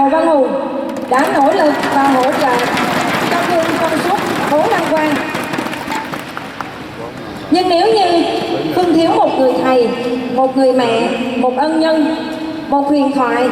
[0.00, 0.48] Hồ Văn Hùng
[1.10, 2.56] đã nỗ lực và hỗ trợ
[3.30, 4.18] cho Phương trong suốt
[4.50, 5.04] 4 năm qua.
[7.50, 8.24] Nhưng nếu như
[8.74, 9.88] không thiếu một người thầy,
[10.34, 12.16] một người mẹ, một ân nhân,
[12.68, 13.48] một huyền thoại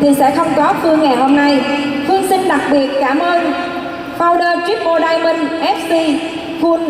[0.00, 1.60] thì sẽ không có Phương ngày hôm nay.
[2.08, 3.52] Phương xin đặc biệt cảm ơn
[4.18, 6.18] founder Triple Diamond FC
[6.62, 6.80] Kun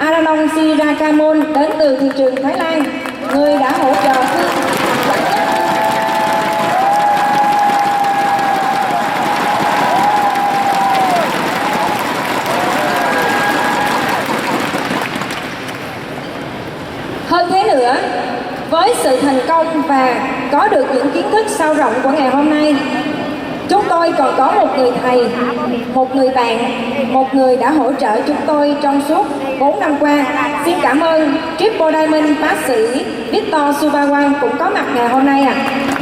[0.00, 2.84] Aranong Sirakamon đến từ thị trường Thái Lan,
[3.34, 4.62] người đã hỗ trợ Phương
[17.32, 17.96] Hơn thế nữa,
[18.82, 22.50] với sự thành công và có được những kiến thức sâu rộng của ngày hôm
[22.50, 22.76] nay,
[23.68, 25.26] chúng tôi còn có một người thầy,
[25.94, 26.58] một người bạn,
[27.12, 29.26] một người đã hỗ trợ chúng tôi trong suốt
[29.60, 30.26] 4 năm qua.
[30.64, 35.42] Xin cảm ơn Triple Diamond bác sĩ Victor Subawan cũng có mặt ngày hôm nay
[35.42, 35.54] ạ.
[35.54, 35.92] À.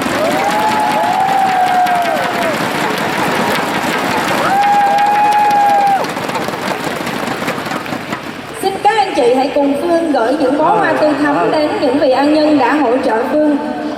[8.63, 11.99] Xin các anh chị hãy cùng Phương gửi những bó hoa tươi thắm đến những
[11.99, 13.57] vị an nhân đã hỗ trợ Phương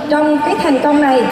[0.09, 1.23] trong cái thành công này.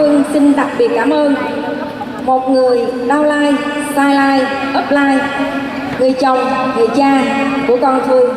[0.00, 1.34] Phương xin đặc biệt cảm ơn.
[2.24, 3.54] Một người đau lai
[3.96, 4.40] sai lai
[4.74, 5.18] ấp lai.
[5.98, 6.38] Người chồng,
[6.76, 7.22] người cha
[7.68, 8.34] của con Phương.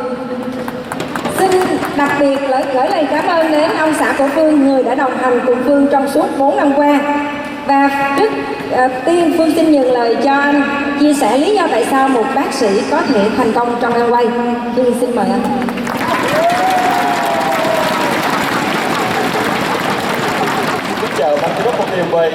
[1.38, 1.50] Xin
[1.96, 5.16] đặc biệt gửi, gửi lời cảm ơn đến ông xã của Phương người đã đồng
[5.16, 7.00] hành cùng Phương trong suốt 4 năm qua.
[7.66, 8.30] Và trước
[8.72, 10.62] uh, tiên Phương xin nhường lời cho anh
[11.00, 14.12] chia sẻ lý do tại sao một bác sĩ có thể thành công trong ăn
[14.12, 14.26] quay.
[14.76, 15.42] Phương xin mời anh.
[21.24, 22.32] Chào ban giám đốc công ty quay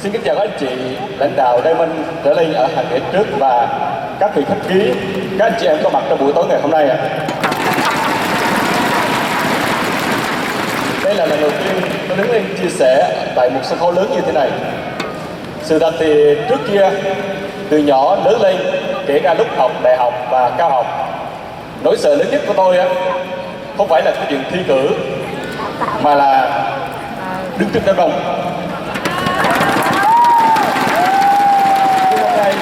[0.00, 0.66] xin kính chào các anh chị
[1.18, 1.90] lãnh đạo Diamond
[2.24, 3.68] trở lên ở hàng ghế trước và
[4.20, 4.92] các vị khách quý,
[5.38, 6.96] các anh chị em có mặt trong buổi tối ngày hôm nay ạ.
[11.04, 14.10] Đây là lần đầu tiên tôi đứng lên chia sẻ tại một sân khấu lớn
[14.14, 14.48] như thế này.
[15.62, 16.90] Sự thật thì trước kia,
[17.68, 18.56] từ nhỏ lớn lên,
[19.06, 20.86] kể cả lúc học đại học và cao học,
[21.82, 22.78] nỗi sợ lớn nhất của tôi
[23.76, 24.88] không phải là cái chuyện thi cử,
[26.02, 26.61] mà là
[27.62, 28.10] đứng trước đám đông
[32.20, 32.54] hôm nay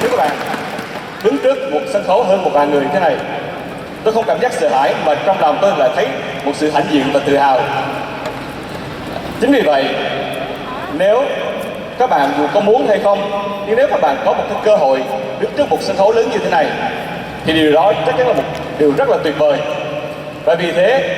[0.00, 0.30] thưa các bạn,
[1.22, 3.16] đứng trước một sân khấu hơn một ngàn người thế này,
[4.04, 6.06] tôi không cảm giác sợ hãi mà trong lòng tôi lại thấy
[6.44, 7.60] một sự hãnh diện và tự hào.
[9.40, 9.84] Chính vì vậy,
[10.92, 11.22] nếu
[11.98, 13.30] các bạn dù có muốn hay không,
[13.66, 15.02] nhưng nếu các bạn có một cái cơ hội
[15.40, 16.66] đứng trước một sân khấu lớn như thế này,
[17.46, 18.42] thì điều đó chắc chắn là một
[18.78, 19.58] điều rất là tuyệt vời.
[20.44, 21.16] Và vì thế,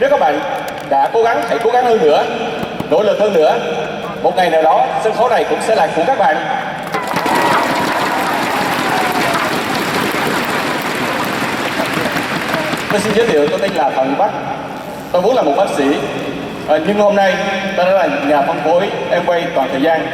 [0.00, 0.40] nếu các bạn
[0.90, 2.24] đã cố gắng hãy cố gắng hơn nữa
[2.90, 3.58] nỗ lực hơn nữa.
[4.22, 6.36] Một ngày nào đó sân khấu này cũng sẽ là của các bạn.
[12.90, 14.30] Tôi xin giới thiệu tôi tên là Phạm Bắc
[15.12, 15.84] tôi vốn là một bác sĩ.
[16.68, 17.34] À, nhưng hôm nay
[17.76, 20.06] tôi đã là nhà phân phối em quay toàn thời gian.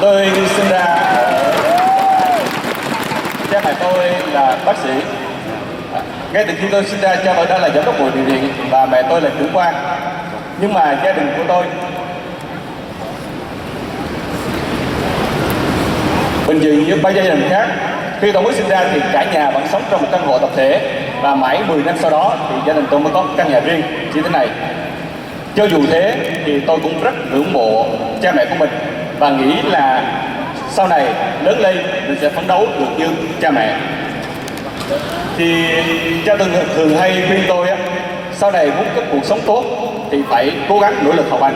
[0.00, 0.84] Tôi sinh ra
[1.16, 1.54] ờ,
[3.50, 4.90] cha mẹ tôi là bác sĩ
[6.34, 8.52] ngay từ khi tôi sinh ra, cha tôi đã là giám đốc bộ điều điện
[8.70, 9.74] và mẹ tôi là trưởng quan.
[10.60, 11.64] Nhưng mà gia đình của tôi
[16.46, 17.68] bình thường như bao gia đình khác,
[18.20, 20.50] khi tôi mới sinh ra thì cả nhà vẫn sống trong một căn hộ tập
[20.56, 21.00] thể.
[21.22, 23.82] Và mãi 10 năm sau đó thì gia đình tôi mới có căn nhà riêng.
[24.14, 24.48] Như thế này.
[25.56, 27.86] Cho dù thế thì tôi cũng rất ngưỡng mộ
[28.22, 28.70] cha mẹ của mình
[29.18, 30.02] và nghĩ là
[30.70, 31.06] sau này
[31.42, 31.76] lớn lên
[32.06, 33.08] mình sẽ phấn đấu được như
[33.40, 33.76] cha mẹ
[35.38, 35.66] thì
[36.26, 37.76] cha đình thường hay khuyên tôi á,
[38.32, 39.64] sau này muốn có cuộc sống tốt
[40.10, 41.54] thì phải cố gắng nỗ lực học hành.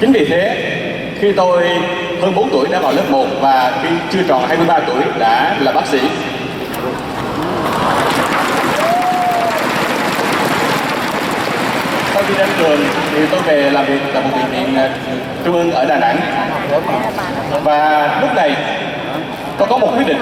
[0.00, 0.56] Chính vì thế,
[1.20, 1.68] khi tôi
[2.20, 5.72] hơn 4 tuổi đã vào lớp 1 và khi chưa tròn 23 tuổi đã là
[5.72, 5.98] bác sĩ.
[12.14, 12.80] Sau khi đến trường
[13.14, 14.90] thì tôi về làm việc tại một bệnh viện ờ,
[15.44, 16.20] trung ương ở Đà Nẵng.
[17.64, 18.56] Và lúc này
[19.58, 20.18] tôi có một quyết định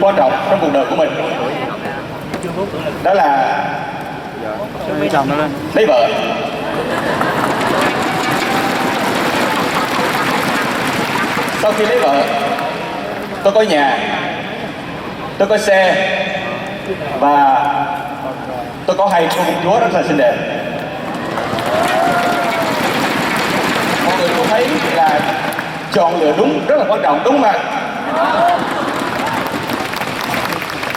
[0.00, 1.10] quan trọng trong cuộc đời của mình.
[3.02, 3.58] Đó là
[5.74, 6.08] lấy vợ.
[11.62, 12.22] Sau khi lấy vợ,
[13.42, 13.98] tôi có nhà,
[15.38, 16.08] tôi có xe
[17.20, 17.64] và
[18.86, 20.34] tôi có hai cô công chúa rất là xinh đẹp.
[24.06, 25.20] Mọi người có thấy là
[25.92, 27.54] chọn lựa đúng, rất là quan trọng, đúng không ạ?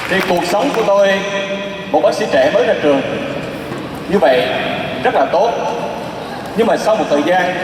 [0.09, 1.13] Thì cuộc sống của tôi,
[1.91, 3.01] một bác sĩ trẻ mới ra trường.
[4.09, 4.47] Như vậy
[5.03, 5.51] rất là tốt.
[6.57, 7.55] Nhưng mà sau một thời gian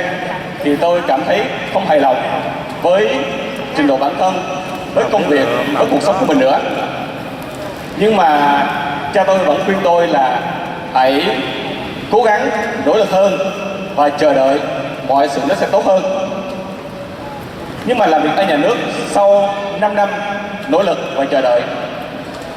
[0.63, 1.41] thì tôi cảm thấy
[1.73, 2.43] không hài lòng
[2.81, 3.09] với
[3.77, 4.33] trình độ bản thân,
[4.95, 6.59] với công việc, với cuộc sống của mình nữa.
[7.97, 8.59] Nhưng mà
[9.13, 10.39] cha tôi vẫn khuyên tôi là
[10.93, 11.25] hãy
[12.11, 12.49] cố gắng
[12.85, 13.37] nỗ lực hơn
[13.95, 14.59] và chờ đợi
[15.07, 16.20] mọi sự nó sẽ tốt hơn
[17.85, 18.75] nhưng mà làm việc tại nhà nước
[19.11, 20.09] sau 5 năm
[20.67, 21.61] nỗ lực và chờ đợi,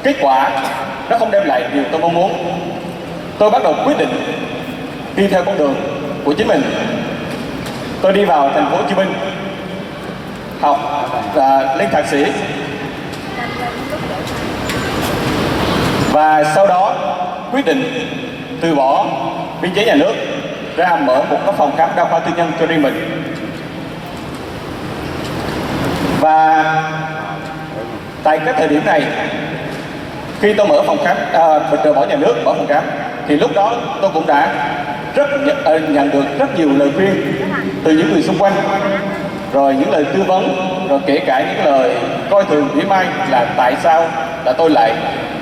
[0.03, 0.49] kết quả
[1.09, 2.33] nó không đem lại điều tôi mong muốn.
[3.37, 4.09] Tôi bắt đầu quyết định
[5.15, 5.75] đi theo con đường
[6.23, 6.61] của chính mình.
[8.01, 9.13] Tôi đi vào thành phố Hồ Chí Minh,
[10.61, 10.79] học
[11.33, 12.25] và lên thạc sĩ.
[16.11, 16.95] Và sau đó
[17.51, 18.09] quyết định
[18.61, 19.05] từ bỏ
[19.61, 20.13] biên chế nhà nước
[20.77, 23.21] ra mở một cái phòng khám đa khoa tư nhân cho riêng mình
[26.25, 26.65] và
[28.23, 29.03] tại cái thời điểm này
[30.41, 32.83] khi tôi mở phòng khám à, bệnh rời bỏ nhà nước mở phòng khám
[33.27, 34.53] thì lúc đó tôi cũng đã
[35.15, 37.33] rất nhận, ờ, nhận được rất nhiều lời khuyên
[37.83, 38.53] từ những người xung quanh.
[39.53, 40.55] Rồi những lời tư vấn
[40.89, 41.91] rồi kể cả những lời
[42.29, 44.07] coi thường mỉa mai là tại sao
[44.45, 44.93] là tôi lại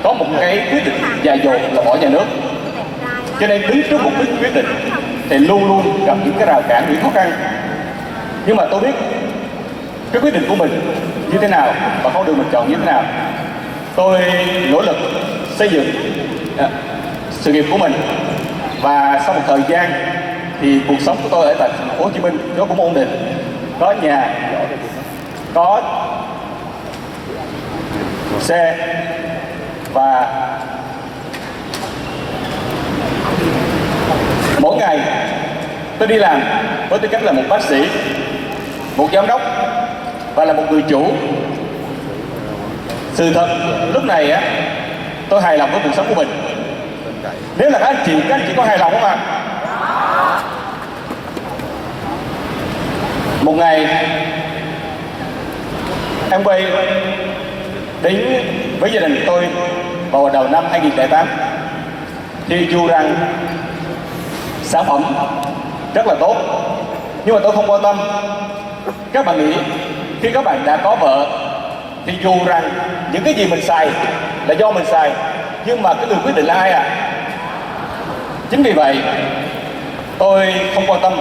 [0.02, 2.24] có một cái quyết định dài dột là bỏ nhà nước.
[3.40, 4.10] Cho nên đứng trước một
[4.40, 4.66] quyết định
[5.30, 7.32] thì luôn luôn gặp những cái rào cản những khó khăn.
[8.46, 8.94] Nhưng mà tôi biết
[10.14, 10.80] cái quyết định của mình
[11.32, 13.02] như thế nào và con đường mình chọn như thế nào?
[13.96, 14.20] Tôi
[14.70, 14.96] nỗ lực
[15.56, 15.86] xây dựng
[16.58, 16.68] à,
[17.30, 17.92] sự nghiệp của mình.
[18.82, 19.92] Và sau một thời gian
[20.60, 22.94] thì cuộc sống của tôi ở tại thành phố Hồ Chí Minh nó cũng ổn
[22.94, 23.08] định.
[23.80, 24.28] Có nhà
[25.54, 25.82] có
[28.40, 28.76] xe
[29.92, 30.26] và
[34.60, 35.00] mỗi ngày
[35.98, 36.42] tôi đi làm
[36.88, 37.88] với tư cách là một bác sĩ
[38.96, 39.40] một giám đốc
[40.34, 41.12] và là một người chủ.
[43.14, 43.48] Sự thật,
[43.94, 44.42] lúc này á,
[45.28, 46.28] tôi hài lòng với cuộc sống của mình.
[47.56, 49.16] Nếu là các anh chị, các anh chị có hài lòng không ạ?
[53.42, 54.06] Một ngày,
[56.30, 56.66] em quay
[58.02, 58.26] đến
[58.80, 59.48] với gia đình tôi
[60.10, 61.26] vào đầu năm 2008
[62.48, 63.14] thì dù rằng
[64.62, 65.04] sản phẩm
[65.94, 66.36] rất là tốt,
[67.24, 67.96] nhưng mà tôi không quan tâm.
[69.12, 69.56] Các bạn nghĩ
[70.24, 71.26] khi các bạn đã có vợ,
[72.06, 72.70] thì dù rằng
[73.12, 73.88] những cái gì mình xài
[74.46, 75.12] là do mình xài,
[75.66, 76.84] nhưng mà cái người quyết định là ai à
[78.50, 78.96] chính vì vậy,
[80.18, 81.12] tôi không quan tâm.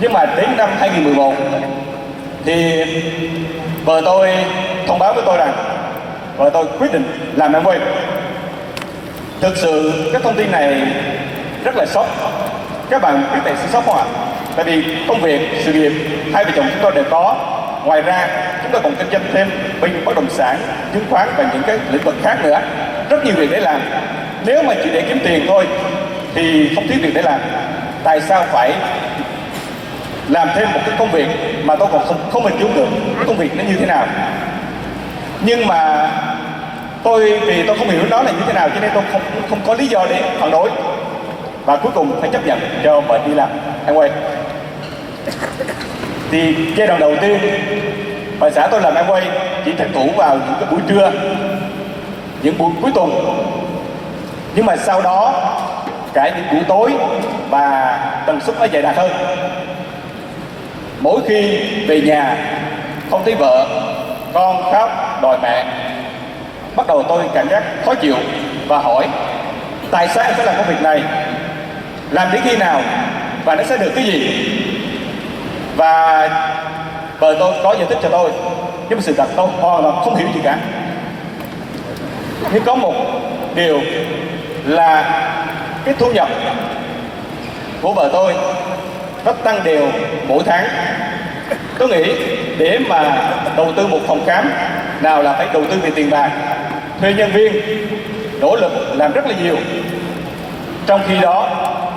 [0.00, 1.34] Nhưng mà đến năm 2011
[2.44, 2.84] thì
[3.84, 4.30] vợ tôi
[4.86, 5.52] thông báo với tôi rằng
[6.36, 7.78] vợ tôi quyết định làm em quay
[9.40, 10.82] thực sự, cái thông tin này
[11.64, 12.06] rất là sốc.
[12.90, 14.04] Các bạn biết tại sự sốc không ạ?
[14.56, 15.92] Tại vì công việc, sự nghiệp,
[16.34, 17.36] hai vợ chồng chúng tôi đều có
[17.84, 18.28] ngoài ra,
[18.62, 20.56] chúng ta còn kinh doanh thêm bên bất động sản,
[20.94, 22.60] chứng khoán và những cái lĩnh vực khác nữa.
[23.10, 23.80] Rất nhiều việc để làm.
[24.46, 25.66] Nếu mà chỉ để kiếm tiền thôi,
[26.34, 27.40] thì không thiếu việc để làm.
[28.04, 28.72] Tại sao phải
[30.28, 31.26] làm thêm một cái công việc
[31.64, 34.06] mà tôi còn không không hình dung được cái công việc nó như thế nào?
[35.40, 36.10] Nhưng mà
[37.02, 39.60] tôi, vì tôi không hiểu nó là như thế nào, cho nên tôi không không
[39.66, 40.70] có lý do để phản đối.
[41.64, 43.48] Và cuối cùng phải chấp nhận cho vợ đi làm.
[43.86, 44.10] Em quay
[46.30, 47.38] thì giai đoạn đầu tiên
[48.38, 49.22] bà xã tôi làm em quay
[49.64, 51.12] chỉ tranh thủ vào những cái buổi trưa,
[52.42, 53.10] những buổi cuối tuần.
[54.54, 55.34] Nhưng mà sau đó,
[56.14, 56.92] cả những buổi tối
[57.50, 59.10] và tần suất nó dày đặc hơn.
[61.00, 62.36] Mỗi khi về nhà,
[63.10, 63.66] không thấy vợ,
[64.32, 65.64] con, khóc, đòi mẹ,
[66.76, 68.16] bắt đầu tôi cảm giác khó chịu
[68.66, 69.08] và hỏi,
[69.90, 71.02] tại sao em phải làm công việc này?
[72.10, 72.80] Làm đến khi nào
[73.44, 74.48] và nó sẽ được cái gì?
[75.78, 76.28] Và
[77.18, 78.30] vợ tôi có giải thích cho tôi,
[78.88, 80.58] nhưng mà sự thật tôi hoàn toàn không hiểu gì cả.
[82.52, 82.94] Nhưng có một
[83.54, 83.80] điều
[84.64, 85.22] là
[85.84, 86.28] cái thu nhập
[87.82, 88.34] của vợ tôi
[89.24, 89.88] nó tăng đều
[90.28, 90.66] mỗi tháng.
[91.78, 92.12] Tôi nghĩ
[92.58, 94.50] để mà đầu tư một phòng khám
[95.00, 96.30] nào là phải đầu tư về tiền bạc,
[97.00, 97.52] thuê nhân viên,
[98.40, 99.56] nỗ lực làm rất là nhiều.
[100.86, 101.50] Trong khi đó,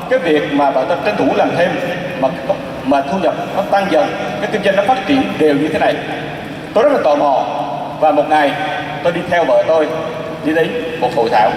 [0.09, 1.69] cái việc mà bà ta tranh thủ làm thêm
[2.19, 2.29] mà
[2.83, 4.07] mà thu nhập nó tăng dần,
[4.41, 5.95] cái kinh doanh nó phát triển đều như thế này.
[6.73, 7.45] Tôi rất là tò mò.
[7.99, 8.51] Và một ngày,
[9.03, 9.87] tôi đi theo vợ tôi,
[10.45, 11.51] đi đến một hội thảo.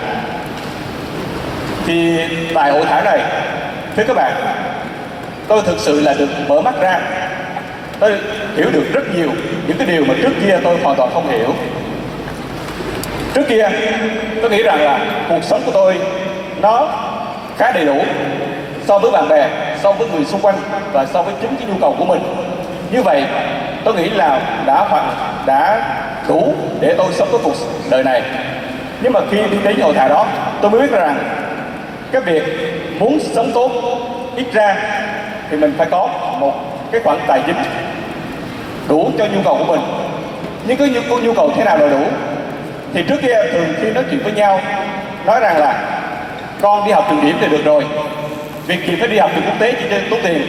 [1.87, 2.19] Thì
[2.55, 3.21] tại hội thảo này,
[3.97, 4.33] thưa các bạn,
[5.49, 7.01] tôi thực sự là được mở mắt ra.
[8.01, 8.13] Tôi
[8.57, 9.31] hiểu được rất nhiều
[9.67, 11.55] những cái điều mà trước kia tôi hoàn toàn không hiểu.
[13.35, 13.69] Trước kia,
[14.43, 15.95] tôi nghĩ rằng là cuộc sống của tôi
[16.63, 16.89] nó
[17.59, 18.05] khá đầy đủ
[18.87, 19.49] so với bạn bè
[19.85, 20.55] so với người xung quanh
[20.93, 22.23] và so với chính cái nhu cầu của mình.
[22.91, 23.25] Như vậy
[23.85, 25.09] tôi nghĩ là đã hoàn
[25.47, 25.81] đã
[26.29, 27.55] đủ để tôi sống cái cuộc
[27.91, 28.23] đời này.
[29.01, 30.27] Nhưng mà khi đi đến hội thảo đó
[30.61, 31.17] tôi mới biết rằng
[32.13, 32.43] cái việc
[32.99, 33.71] muốn sống tốt
[34.37, 34.77] ít ra
[35.51, 36.53] thì mình phải có một
[36.93, 37.57] cái khoản tài chính
[38.89, 39.81] đủ cho nhu cầu của mình.
[40.67, 42.05] Nhưng cái nhu, nhu cầu thế nào là đủ?
[42.95, 44.61] Thì trước kia thường khi nói chuyện với nhau
[45.27, 46.01] nói rằng là
[46.61, 47.85] con đi học trường điểm thì được rồi
[48.67, 50.43] việc gì phải đi học trường quốc tế chỉ tốn tiền.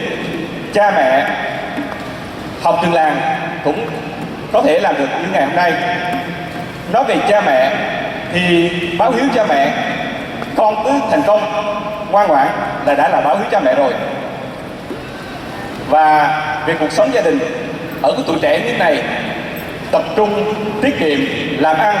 [0.74, 1.26] Cha mẹ,
[2.62, 3.16] học trường làng
[3.64, 3.86] cũng
[4.52, 5.72] có thể làm được như ngày hôm nay.
[6.92, 7.70] Nói về cha mẹ
[8.32, 9.70] thì báo hiếu cha mẹ,
[10.56, 11.40] con cứ thành công,
[12.10, 12.48] ngoan ngoãn
[12.86, 13.92] là đã là báo hiếu cha mẹ rồi.
[15.88, 17.38] Và về cuộc sống gia đình
[18.02, 19.02] ở cái tuổi trẻ như thế này,
[19.90, 21.18] tập trung, tiết kiệm,
[21.58, 21.96] làm ăn,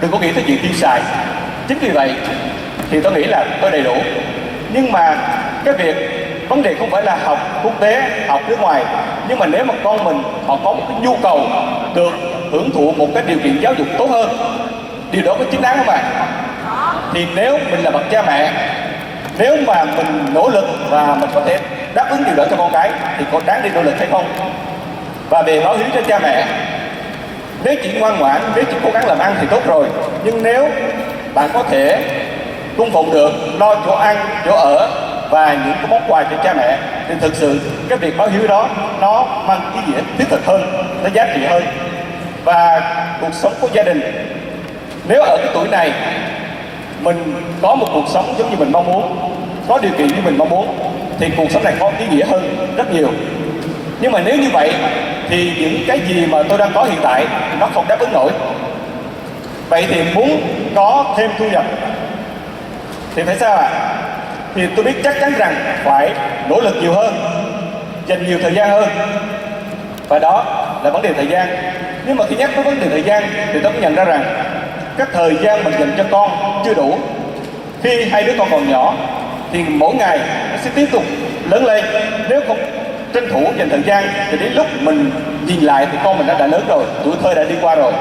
[0.00, 1.00] đừng có nghĩ tới chuyện tiêu xài.
[1.68, 2.12] Chính vì vậy
[2.90, 3.94] thì tôi nghĩ là tôi đầy đủ.
[4.72, 5.16] Nhưng mà
[5.64, 5.96] cái việc,
[6.48, 8.84] vấn đề không phải là học quốc tế, học nước ngoài,
[9.28, 11.40] nhưng mà nếu mà con mình họ có một cái nhu cầu
[11.94, 12.12] được
[12.52, 14.30] hưởng thụ một cái điều kiện giáo dục tốt hơn,
[15.10, 16.02] điều đó có chính đáng không ạ?
[17.14, 18.50] Thì nếu mình là bậc cha mẹ,
[19.38, 21.58] nếu mà mình nỗ lực và mình có thể
[21.94, 24.24] đáp ứng điều đó cho con cái, thì có đáng đi nỗ lực hay không?
[25.30, 26.44] Và về báo hiếu cho cha mẹ.
[27.64, 29.86] Nếu chỉ ngoan ngoãn, nếu chỉ cố gắng làm ăn thì tốt rồi,
[30.24, 30.68] nhưng nếu
[31.34, 32.02] bạn có thể
[32.76, 34.90] cung phụng được, lo chỗ ăn, chỗ ở
[35.30, 38.46] và những cái món quà cho cha mẹ, thì thực sự cái việc báo hiếu
[38.46, 38.68] đó,
[39.00, 40.62] nó mang ý nghĩa thiết thực hơn,
[41.02, 41.62] nó giá trị hơn.
[42.44, 42.80] Và
[43.20, 44.00] cuộc sống của gia đình,
[45.08, 45.92] nếu ở cái tuổi này,
[47.00, 49.30] mình có một cuộc sống giống như mình mong muốn,
[49.68, 50.78] có điều kiện như mình mong muốn,
[51.18, 53.08] thì cuộc sống này có ý nghĩa hơn rất nhiều.
[54.00, 54.72] Nhưng mà nếu như vậy,
[55.28, 57.24] thì những cái gì mà tôi đang có hiện tại,
[57.60, 58.30] nó không đáp ứng nổi.
[59.68, 60.40] Vậy thì muốn
[60.74, 61.64] có thêm thu nhập,
[63.14, 63.68] thì phải sao ạ?
[63.72, 63.97] à?
[64.58, 66.10] Thì tôi biết chắc chắn rằng phải
[66.48, 67.14] nỗ lực nhiều hơn,
[68.06, 68.88] dành nhiều thời gian hơn.
[70.08, 70.44] Và đó
[70.84, 71.48] là vấn đề thời gian.
[72.06, 73.22] Nhưng mà khi nhắc tới vấn đề thời gian
[73.52, 74.24] thì tôi cũng nhận ra rằng
[74.96, 76.30] các thời gian mình dành cho con
[76.64, 76.98] chưa đủ.
[77.82, 78.94] Khi hai đứa con còn nhỏ
[79.52, 80.18] thì mỗi ngày
[80.52, 81.02] nó sẽ tiếp tục
[81.50, 81.84] lớn lên.
[82.28, 82.58] Nếu không
[83.14, 85.10] tranh thủ dành thời gian thì đến lúc mình
[85.46, 87.92] nhìn lại thì con mình đã đã lớn rồi, tuổi thơ đã đi qua rồi.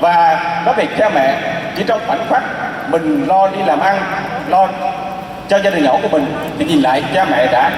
[0.00, 1.34] Và nói về cha mẹ,
[1.76, 2.42] chỉ trong khoảnh khắc
[2.90, 3.96] mình lo đi làm ăn,
[4.48, 4.68] lo
[5.50, 6.26] cho gia đình nhỏ của mình.
[6.58, 7.70] Thì nhìn lại, cha mẹ đã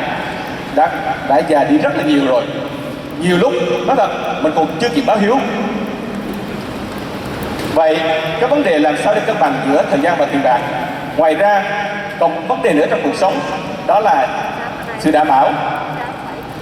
[0.75, 0.89] đã
[1.29, 2.43] đã già đi rất là nhiều rồi.
[3.21, 3.53] Nhiều lúc,
[3.87, 4.09] nói thật,
[4.43, 5.39] mình còn chưa kịp báo hiếu.
[7.75, 7.99] Vậy,
[8.41, 10.59] cái vấn đề làm sao để cân bằng giữa thời gian và tiền bạc?
[11.17, 11.63] Ngoài ra,
[12.19, 13.35] còn vấn đề nữa trong cuộc sống,
[13.87, 14.27] đó là
[15.01, 15.53] sự đảm bảo.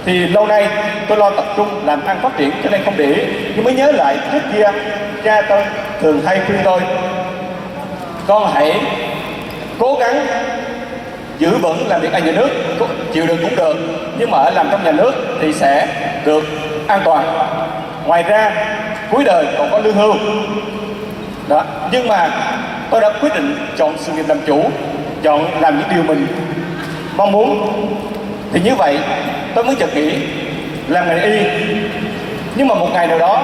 [0.05, 0.67] Thì lâu nay,
[1.07, 3.23] tôi lo tập trung làm ăn phát triển, cho nên không để ý
[3.55, 4.71] nhưng mới nhớ lại trước kia,
[5.23, 5.63] cha tôi
[6.01, 6.81] thường hay khuyên tôi,
[8.27, 8.79] con hãy
[9.79, 10.25] cố gắng
[11.41, 12.49] giữ vững làm việc ở nhà nước
[13.13, 13.77] chịu đựng cũng được,
[14.17, 15.87] nhưng mà ở làm trong nhà nước thì sẽ
[16.25, 16.43] được
[16.87, 17.49] an toàn.
[18.05, 18.51] Ngoài ra,
[19.11, 20.13] cuối đời còn có lương hưu.
[21.47, 22.29] Đó, nhưng mà
[22.89, 24.63] tôi đã quyết định chọn sự nghiệp làm chủ,
[25.23, 26.27] chọn làm những điều mình
[27.17, 27.67] mong muốn.
[28.53, 28.99] Thì như vậy,
[29.55, 30.13] tôi mới chợt nghĩ
[30.87, 31.39] làm ngành y.
[32.55, 33.43] Nhưng mà một ngày nào đó,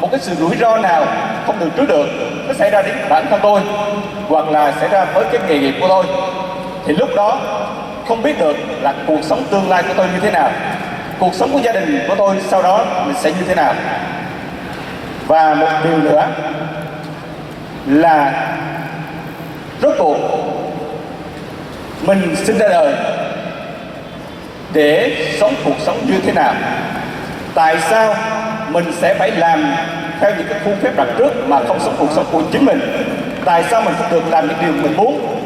[0.00, 1.06] một cái sự rủi ro nào
[1.46, 2.06] không được trước được,
[2.48, 3.60] nó xảy ra đến bản thân tôi,
[4.28, 6.04] hoặc là xảy ra với cái nghề nghiệp của tôi
[6.88, 7.40] thì lúc đó,
[8.08, 10.50] không biết được là cuộc sống tương lai của tôi như thế nào.
[11.18, 12.84] Cuộc sống của gia đình của tôi sau đó
[13.20, 13.74] sẽ như thế nào.
[15.26, 16.26] Và một điều nữa
[17.86, 18.46] là
[19.82, 20.16] rốt cuộc
[22.02, 22.94] mình sinh ra đời
[24.72, 26.54] để sống cuộc sống như thế nào.
[27.54, 28.14] Tại sao
[28.68, 29.72] mình sẽ phải làm
[30.20, 32.80] theo những cái khuôn phép đặt trước mà không sống cuộc sống của chính mình?
[33.44, 35.37] Tại sao mình không được làm những điều mình muốn?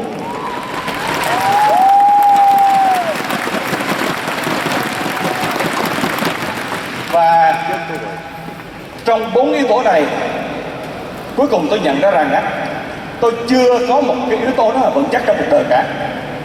[9.13, 10.03] Trong bốn yếu tố này,
[11.35, 12.41] cuối cùng tôi nhận ra rằng á,
[13.19, 15.83] tôi chưa có một cái yếu tố đó là vững chắc trong cuộc đời cả.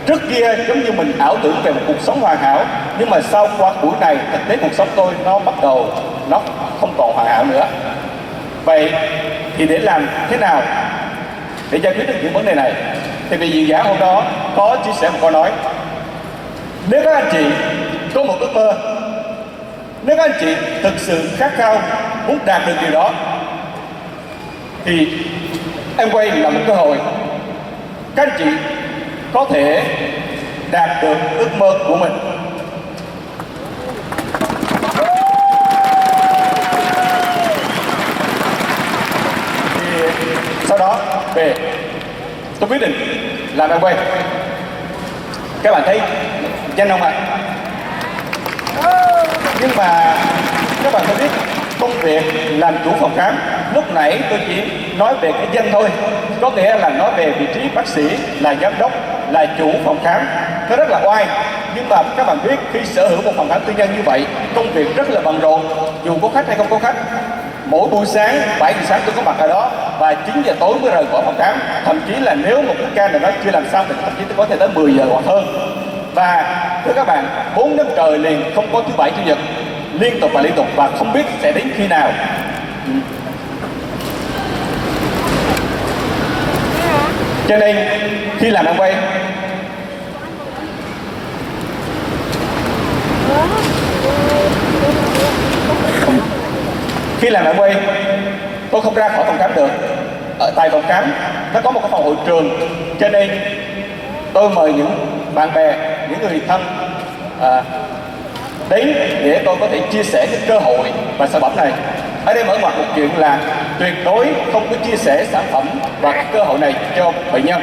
[0.07, 2.65] Trước kia giống như mình ảo tưởng về một cuộc sống hoàn hảo,
[2.99, 5.91] nhưng mà sau qua buổi này, thực tế cuộc sống tôi nó bắt đầu
[6.29, 6.41] nó
[6.81, 7.67] không còn hoàn hảo nữa.
[8.65, 8.93] Vậy
[9.57, 10.63] thì để làm thế nào
[11.71, 12.73] để giải quyết được những vấn đề này?
[13.31, 14.23] Thì vị diễn giả hôm đó
[14.57, 15.51] có chia sẻ một câu nói,
[16.91, 17.45] nếu các anh chị
[18.15, 18.73] có một ước mơ,
[20.03, 21.81] nếu các anh chị thực sự khát khao
[22.29, 23.13] muốn đạt được điều đó,
[24.85, 25.09] thì
[25.97, 26.97] em quay là một cơ hội.
[28.17, 28.45] Các anh chị
[29.33, 29.83] có thể
[30.71, 32.13] đạt được ước mơ của mình.
[39.75, 40.03] Thì
[40.67, 40.99] sau đó,
[41.35, 41.55] về.
[42.61, 42.93] Tôi quyết định
[43.57, 43.95] làm em quay.
[45.63, 46.01] Các bạn thấy
[46.77, 47.13] nhanh không ạ?
[49.61, 50.17] Nhưng mà
[50.83, 51.31] các bạn có biết
[51.81, 52.23] công việc
[52.59, 53.39] làm chủ phòng khám.
[53.75, 54.63] Lúc nãy tôi chỉ
[54.97, 55.89] nói về cái danh thôi.
[56.41, 58.09] Có nghĩa là nói về vị trí bác sĩ,
[58.41, 58.93] là giám đốc,
[59.31, 60.21] là chủ phòng khám.
[60.71, 61.27] Nó rất là oai.
[61.75, 64.27] Nhưng mà các bạn biết, khi sở hữu một phòng khám tư nhân như vậy,
[64.55, 65.69] công việc rất là bận rộn.
[66.05, 66.97] Dù có khách hay không có khách,
[67.65, 70.75] mỗi buổi sáng 7 giờ sáng tôi có mặt ở đó và 9 giờ tối
[70.83, 71.55] mới rời khỏi phòng khám.
[71.85, 74.25] Thậm chí là nếu một cái ca nào đó chưa làm xong thì thậm chí
[74.29, 75.47] tôi có thể tới 10 giờ hoặc hơn.
[76.15, 76.45] Và
[76.85, 77.25] thưa các bạn,
[77.57, 79.39] bốn năm trời liền không có thứ bảy, chủ nhật
[80.01, 82.13] liên tục và liên tục và không biết sẽ đến khi nào.
[87.49, 87.77] Cho nên
[88.39, 88.95] khi làm ăn quay
[97.21, 97.75] khi làm ăn quay
[98.71, 99.71] tôi không ra khỏi phòng khám được.
[100.39, 101.13] Ở tại phòng khám
[101.55, 102.61] nó có một cái phòng hội trường.
[103.01, 103.31] Cho nên
[104.33, 105.75] tôi mời những bạn bè
[106.11, 106.63] những người thân
[107.43, 107.63] à,
[108.69, 111.73] đến để tôi có thể chia sẻ cái cơ hội và sản phẩm này.
[112.25, 113.41] Ở đây mở ngoặt một chuyện là
[113.79, 115.69] tuyệt đối không có chia sẻ sản phẩm
[116.01, 117.63] và cái cơ hội này cho bệnh nhân.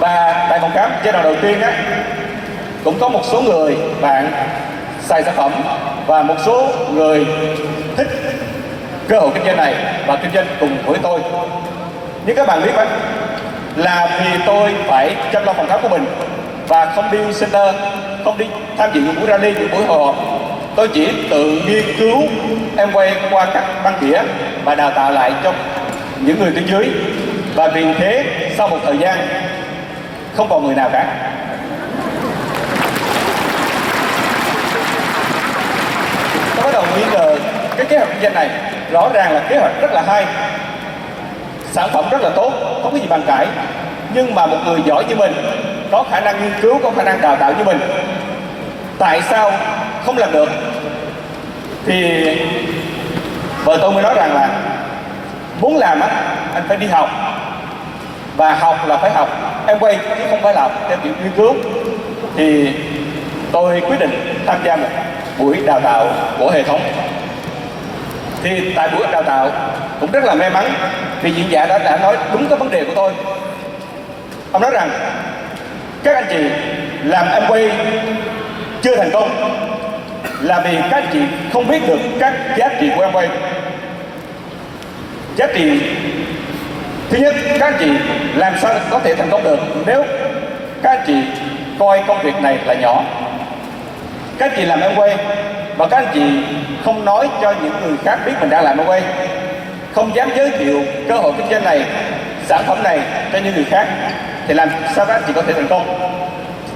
[0.00, 1.72] Và tại phòng khám, giai đoạn đầu tiên á,
[2.84, 4.32] cũng có một số người bạn
[5.00, 5.52] xài sản phẩm
[6.06, 7.26] và một số người
[7.96, 8.08] thích
[9.08, 9.74] cơ hội kinh doanh này
[10.06, 11.20] và kinh doanh cùng với tôi.
[12.26, 12.88] Nhưng các bạn biết không
[13.76, 16.04] là vì tôi phải chăm lo phòng khám của mình
[16.72, 17.74] và không đi center,
[18.24, 18.46] không đi
[18.78, 20.14] tham dự những buổi rally những buổi hội họp.
[20.76, 22.22] Tôi chỉ tự nghiên cứu,
[22.76, 24.22] em quay qua các băng đĩa
[24.64, 25.52] và đào tạo lại cho
[26.20, 26.90] những người tuyến dưới.
[27.54, 28.24] Và vì thế,
[28.58, 29.18] sau một thời gian,
[30.36, 31.06] không còn người nào cả.
[36.56, 37.36] Tôi bắt đầu nghi ngờ
[37.76, 38.48] cái kế hoạch kinh doanh này.
[38.90, 40.26] Rõ ràng là kế hoạch rất là hay,
[41.72, 43.46] sản phẩm rất là tốt, không có gì bàn cãi.
[44.14, 45.32] Nhưng mà một người giỏi như mình
[45.92, 47.80] có khả năng nghiên cứu, có khả năng đào tạo như mình.
[48.98, 49.52] Tại sao
[50.06, 50.48] không làm được?
[51.86, 52.24] Thì
[53.64, 54.48] vợ tôi mới nói rằng là
[55.60, 56.08] muốn làm á,
[56.54, 57.10] anh phải đi học.
[58.36, 59.28] Và học là phải học.
[59.66, 61.54] Em quay chứ không phải là học theo kiểu nghiên cứu.
[62.36, 62.72] Thì
[63.52, 64.88] tôi quyết định tham gia một
[65.38, 66.06] buổi đào tạo
[66.38, 66.80] của hệ thống.
[68.42, 69.50] Thì tại buổi đào tạo
[70.00, 70.72] cũng rất là may mắn
[71.22, 73.12] vì diễn giả đã đã nói đúng cái vấn đề của tôi.
[74.52, 74.90] Ông nói rằng
[76.04, 76.44] các anh chị
[77.04, 77.70] làm em quay
[78.82, 79.30] chưa thành công
[80.40, 81.18] là vì các anh chị
[81.52, 83.28] không biết được các giá trị của em quay.
[85.36, 85.80] Giá trị,
[87.10, 87.90] thứ nhất, các anh chị
[88.34, 90.04] làm sao có thể thành công được nếu
[90.82, 91.14] các anh chị
[91.78, 93.04] coi công việc này là nhỏ.
[94.38, 95.16] Các anh chị làm em quay
[95.76, 96.22] và các anh chị
[96.84, 99.02] không nói cho những người khác biết mình đang làm em quay,
[99.92, 101.84] không dám giới thiệu cơ hội kinh doanh này,
[102.46, 103.00] sản phẩm này
[103.32, 103.86] cho những người khác
[104.48, 105.98] thì làm sao các anh chị có thể thành công.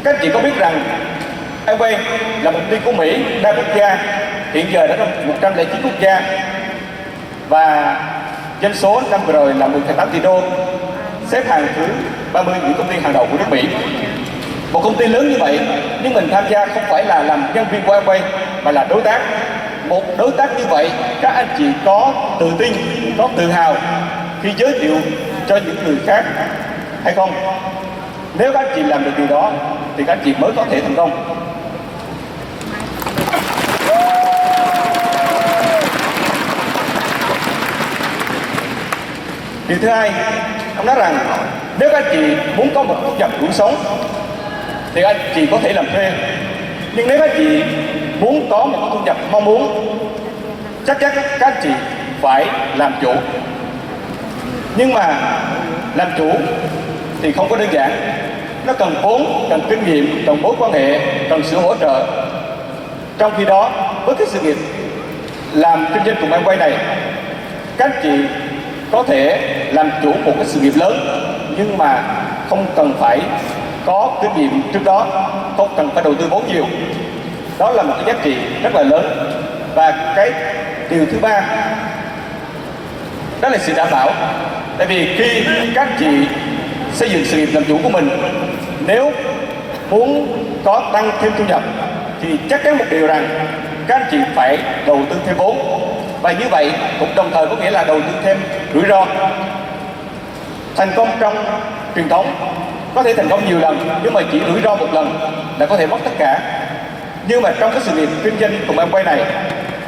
[0.04, 0.84] Các anh chị có biết rằng
[1.66, 1.96] Amway
[2.42, 3.98] là một công ty của Mỹ đa quốc gia
[4.52, 6.20] hiện giờ đã trong 109 quốc gia.
[7.48, 7.96] Và
[8.62, 10.42] doanh số năm vừa rồi là 10,8 tỷ đô
[11.26, 11.86] xếp hàng thứ
[12.32, 13.68] 30 những công ty hàng đầu của nước Mỹ.
[14.72, 15.60] Một công ty lớn như vậy
[16.02, 18.20] nhưng mình tham gia không phải là làm nhân viên của Amway
[18.62, 19.20] mà là đối tác.
[19.88, 22.72] Một đối tác như vậy các anh chị có tự tin
[23.18, 23.76] có tự hào
[24.42, 24.98] khi giới thiệu
[25.48, 26.24] cho những người khác
[27.06, 27.30] hay không?
[28.38, 29.52] Nếu các anh chị làm được điều đó,
[29.96, 31.10] thì các anh chị mới có thể thành công.
[39.68, 40.10] Điều thứ hai,
[40.76, 41.18] ông nói rằng
[41.78, 43.74] nếu các anh chị muốn có một thu nhập đủ sống,
[44.94, 46.12] thì anh chị có thể làm thuê.
[46.94, 47.62] Nhưng nếu các anh chị
[48.20, 49.96] muốn có một thu nhập mong muốn,
[50.86, 51.70] chắc chắn các anh chị
[52.22, 53.14] phải làm chủ.
[54.76, 55.14] Nhưng mà
[55.94, 56.32] làm chủ
[57.22, 57.90] thì không có đơn giản.
[58.66, 61.00] Nó cần vốn, cần kinh nghiệm, cần mối quan hệ,
[61.30, 62.06] cần sự hỗ trợ.
[63.18, 63.70] Trong khi đó,
[64.04, 64.56] với cái sự nghiệp
[65.52, 66.72] làm kinh doanh cùng em quay này,
[67.76, 68.10] các chị
[68.90, 69.38] có thể
[69.72, 70.98] làm chủ một cái sự nghiệp lớn,
[71.58, 72.02] nhưng mà
[72.48, 73.18] không cần phải
[73.86, 75.06] có kinh nghiệm trước đó,
[75.56, 76.66] không cần phải đầu tư vốn nhiều.
[77.58, 79.32] Đó là một cái giá trị rất là lớn.
[79.74, 80.30] Và cái
[80.90, 81.42] điều thứ ba,
[83.40, 84.10] đó là sự đảm bảo.
[84.78, 86.06] Tại vì khi các chị
[86.96, 88.08] xây dựng sự nghiệp làm chủ của mình.
[88.86, 89.12] Nếu
[89.90, 91.62] muốn có tăng thêm thu nhập
[92.22, 93.28] thì chắc chắn một điều rằng
[93.86, 95.58] các anh chị phải đầu tư thêm vốn.
[96.22, 98.36] Và như vậy cũng đồng thời có nghĩa là đầu tư thêm
[98.74, 99.06] rủi ro.
[100.76, 101.44] Thành công trong
[101.94, 102.34] truyền thống
[102.94, 105.18] có thể thành công nhiều lần, nhưng mà chỉ rủi ro một lần
[105.58, 106.40] là có thể mất tất cả.
[107.28, 109.18] Nhưng mà trong cái sự nghiệp kinh doanh cùng em quay này,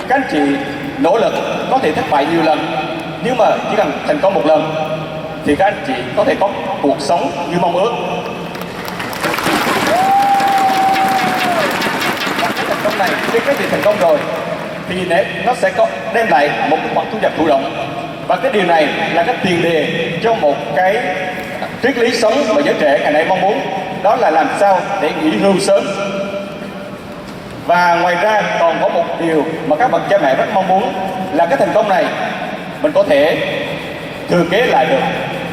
[0.08, 0.38] các anh chị
[0.98, 1.34] nỗ lực
[1.70, 2.66] có thể thất bại nhiều lần,
[3.24, 4.74] nhưng mà chỉ cần thành công một lần
[5.48, 6.48] thì các anh chị có thể có
[6.82, 7.92] cuộc sống như mong ước.
[12.40, 14.18] Và cái thành công này khi các chị thành công rồi,
[14.88, 14.94] thì
[15.44, 17.87] nó sẽ có, đem lại một cái khoản thu nhập thụ động.
[18.26, 19.88] Và cái điều này là cái tiền đề
[20.22, 20.96] cho một cái
[21.82, 23.61] triết lý sống mà giới trẻ ngày nay mong muốn,
[24.02, 25.84] đó là làm sao để nghỉ hưu sớm.
[27.66, 30.92] Và ngoài ra còn có một điều mà các bậc cha mẹ rất mong muốn
[31.32, 32.04] là cái thành công này
[32.82, 33.37] mình có thể
[34.30, 35.00] thừa kế lại được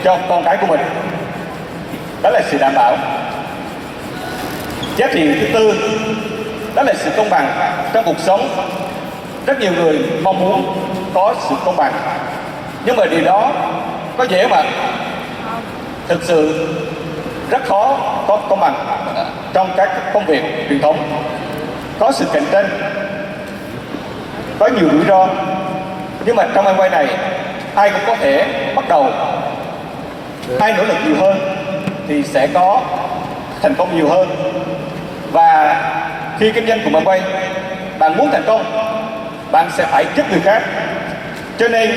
[0.05, 0.79] cho con cái của mình.
[2.21, 2.97] Đó là sự đảm bảo.
[4.97, 5.73] Giá trị thứ tư,
[6.75, 7.51] đó là sự công bằng
[7.93, 8.49] trong cuộc sống.
[9.45, 10.75] Rất nhiều người mong muốn
[11.13, 11.93] có sự công bằng,
[12.85, 13.51] nhưng mà điều đó
[14.17, 14.63] có dễ mà.
[16.07, 16.67] Thực sự
[17.49, 18.85] rất khó có công bằng
[19.53, 21.25] trong các công việc truyền thống.
[21.99, 22.65] Có sự cạnh tranh,
[24.59, 25.27] có nhiều rủi ro,
[26.25, 27.07] nhưng mà trong anh quay này,
[27.75, 29.11] ai cũng có thể bắt đầu
[30.59, 31.37] ai nỗ lực nhiều hơn
[32.07, 32.81] thì sẽ có
[33.61, 34.29] thành công nhiều hơn.
[35.31, 35.81] Và
[36.39, 37.21] khi kinh doanh của bạn quay,
[37.99, 38.63] bạn muốn thành công,
[39.51, 40.63] bạn sẽ phải giúp người khác.
[41.57, 41.91] Cho nên,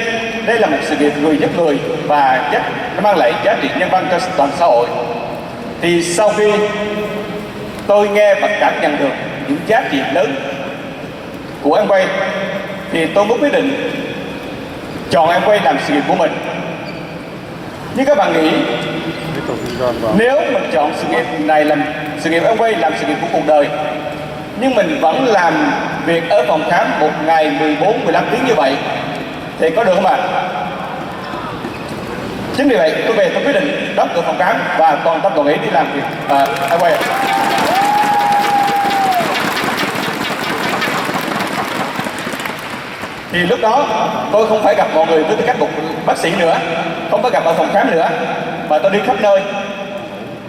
[0.46, 2.62] đây là một sự việc người giúp người và giúp
[2.96, 4.86] nó mang lại giá trị nhân văn cho toàn xã hội.
[5.80, 6.52] Thì sau khi
[7.86, 9.12] tôi nghe và cảm nhận được
[9.48, 10.34] những giá trị lớn
[11.62, 12.06] của em quay,
[12.92, 13.90] thì tôi mới quyết định
[15.10, 16.30] chọn em quay làm sự nghiệp của mình
[17.96, 18.50] nhưng các bạn nghĩ
[20.16, 21.82] nếu mình chọn sự nghiệp này làm
[22.18, 23.68] sự nghiệp em quay làm sự nghiệp của cuộc đời
[24.60, 25.72] nhưng mình vẫn làm
[26.06, 28.76] việc ở phòng khám một ngày 14 15 tiếng như vậy
[29.60, 30.16] thì có được không ạ?
[32.56, 35.32] Chính vì vậy tôi về tôi quyết định đóng cửa phòng khám và toàn tâm
[35.36, 36.46] toàn ý đi làm việc à,
[36.80, 36.94] quay.
[43.32, 43.86] Thì lúc đó,
[44.32, 45.68] tôi không phải gặp mọi người với tư cách một
[46.06, 46.56] bác sĩ nữa,
[47.10, 48.08] không phải gặp ở phòng khám nữa,
[48.68, 49.40] mà tôi đi khắp nơi.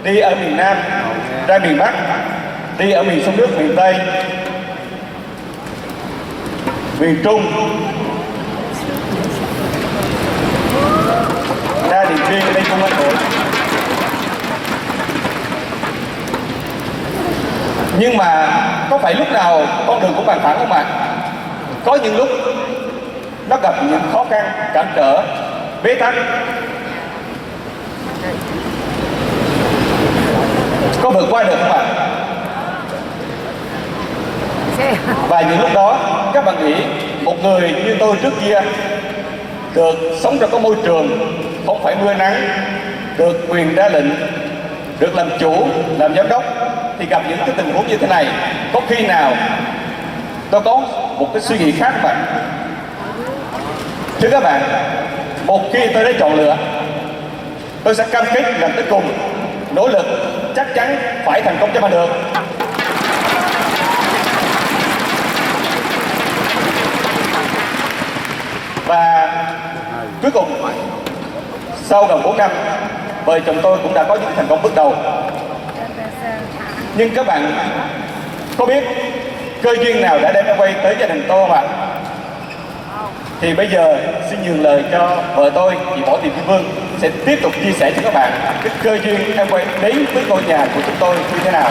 [0.02, 0.76] Đi ở miền Nam,
[1.46, 1.92] ra miền Bắc,
[2.78, 3.94] đi ở miền sông nước miền Tây,
[7.00, 7.52] miền Trung,
[11.90, 13.14] ra Điện Biên đây không anh hội
[17.98, 18.48] nhưng mà
[18.90, 20.84] có phải lúc nào con đường cũng bằng phẳng không ạ?
[21.84, 22.28] Có những lúc
[23.50, 25.22] nó gặp những khó khăn, cản trở.
[25.82, 26.14] Bế tắc.
[31.02, 31.84] Có vượt qua được không ạ?
[35.28, 35.98] Và những lúc đó,
[36.34, 36.74] các bạn nghĩ
[37.22, 38.60] một người như tôi trước kia
[39.74, 41.08] được sống trong cái môi trường
[41.66, 42.34] không phải mưa nắng,
[43.18, 44.10] được quyền ra lệnh,
[44.98, 45.54] được làm chủ,
[45.98, 46.44] làm giám đốc,
[46.98, 48.26] thì gặp những cái tình huống như thế này,
[48.72, 49.32] có khi nào
[50.50, 50.76] tôi có
[51.18, 52.14] một cái suy nghĩ khác mà
[54.20, 54.62] thưa các bạn,
[55.46, 56.56] một khi tôi đã chọn lựa,
[57.84, 59.12] tôi sẽ cam kết làm tới cùng,
[59.74, 60.06] nỗ lực
[60.56, 62.08] chắc chắn phải thành công cho bằng được.
[68.86, 69.32] Và
[70.22, 70.62] cuối cùng,
[71.84, 72.50] sau gần 4 năm,
[73.24, 74.94] vợ chồng tôi cũng đã có những thành công bước đầu.
[76.96, 77.52] Nhưng các bạn
[78.58, 78.84] có biết
[79.62, 81.62] cơ duyên nào đã đem em quay tới gia đình tôi không ạ?
[83.40, 83.98] Thì bây giờ
[84.30, 86.64] xin nhường lời cho vợ tôi, chị Võ Thị Kim Vương
[86.98, 88.32] sẽ tiếp tục chia sẻ cho các bạn
[88.64, 91.70] cái cơ duyên em quay đến với ngôi nhà của chúng tôi như thế nào.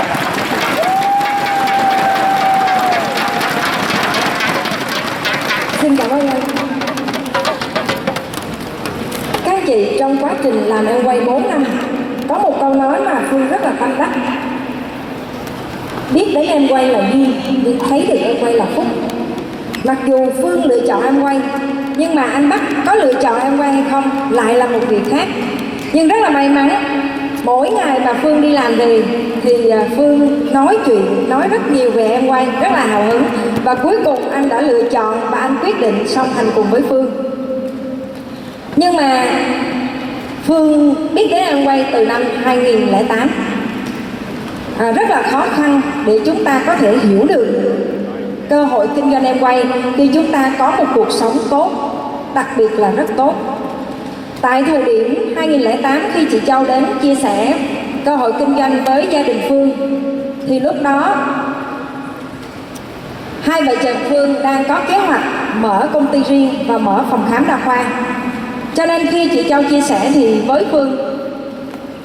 [5.81, 6.41] Xin cảm ơn anh.
[9.45, 11.63] Các chị trong quá trình làm em quay 4 năm,
[12.29, 14.09] có một câu nói mà phương rất là tâm đắc.
[16.13, 18.85] Biết đến em quay là duyên biết thấy được em quay là phúc
[19.83, 21.39] mặc dù phương lựa chọn em quay
[21.97, 25.01] nhưng mà anh bắc có lựa chọn em quay hay không lại là một việc
[25.11, 25.27] khác.
[25.93, 26.69] Nhưng rất là may mắn
[27.43, 29.03] mỗi ngày mà phương đi làm về
[29.43, 33.23] thì à, phương nói chuyện nói rất nhiều về em quay rất là hào hứng.
[33.63, 36.81] Và cuối cùng anh đã lựa chọn và anh quyết định song hành cùng với
[36.89, 37.11] phương.
[38.75, 39.25] Nhưng mà
[40.49, 43.29] Phương biết đến em quay từ năm 2008
[44.77, 47.58] à, rất là khó khăn để chúng ta có thể hiểu được
[48.49, 49.63] cơ hội kinh doanh em quay
[49.97, 51.71] khi chúng ta có một cuộc sống tốt,
[52.33, 53.33] đặc biệt là rất tốt.
[54.41, 57.59] Tại thời điểm 2008 khi chị Châu đến chia sẻ
[58.05, 59.71] cơ hội kinh doanh với gia đình Phương,
[60.47, 61.15] thì lúc đó
[63.41, 65.23] hai vợ chồng Phương đang có kế hoạch
[65.55, 67.85] mở công ty riêng và mở phòng khám đa khoa.
[68.75, 70.97] Cho nên khi chị Châu chia sẻ thì với Phương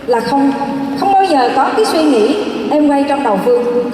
[0.07, 0.53] là không
[1.01, 2.37] không bao giờ có cái suy nghĩ
[2.71, 3.91] em quay trong đầu Phương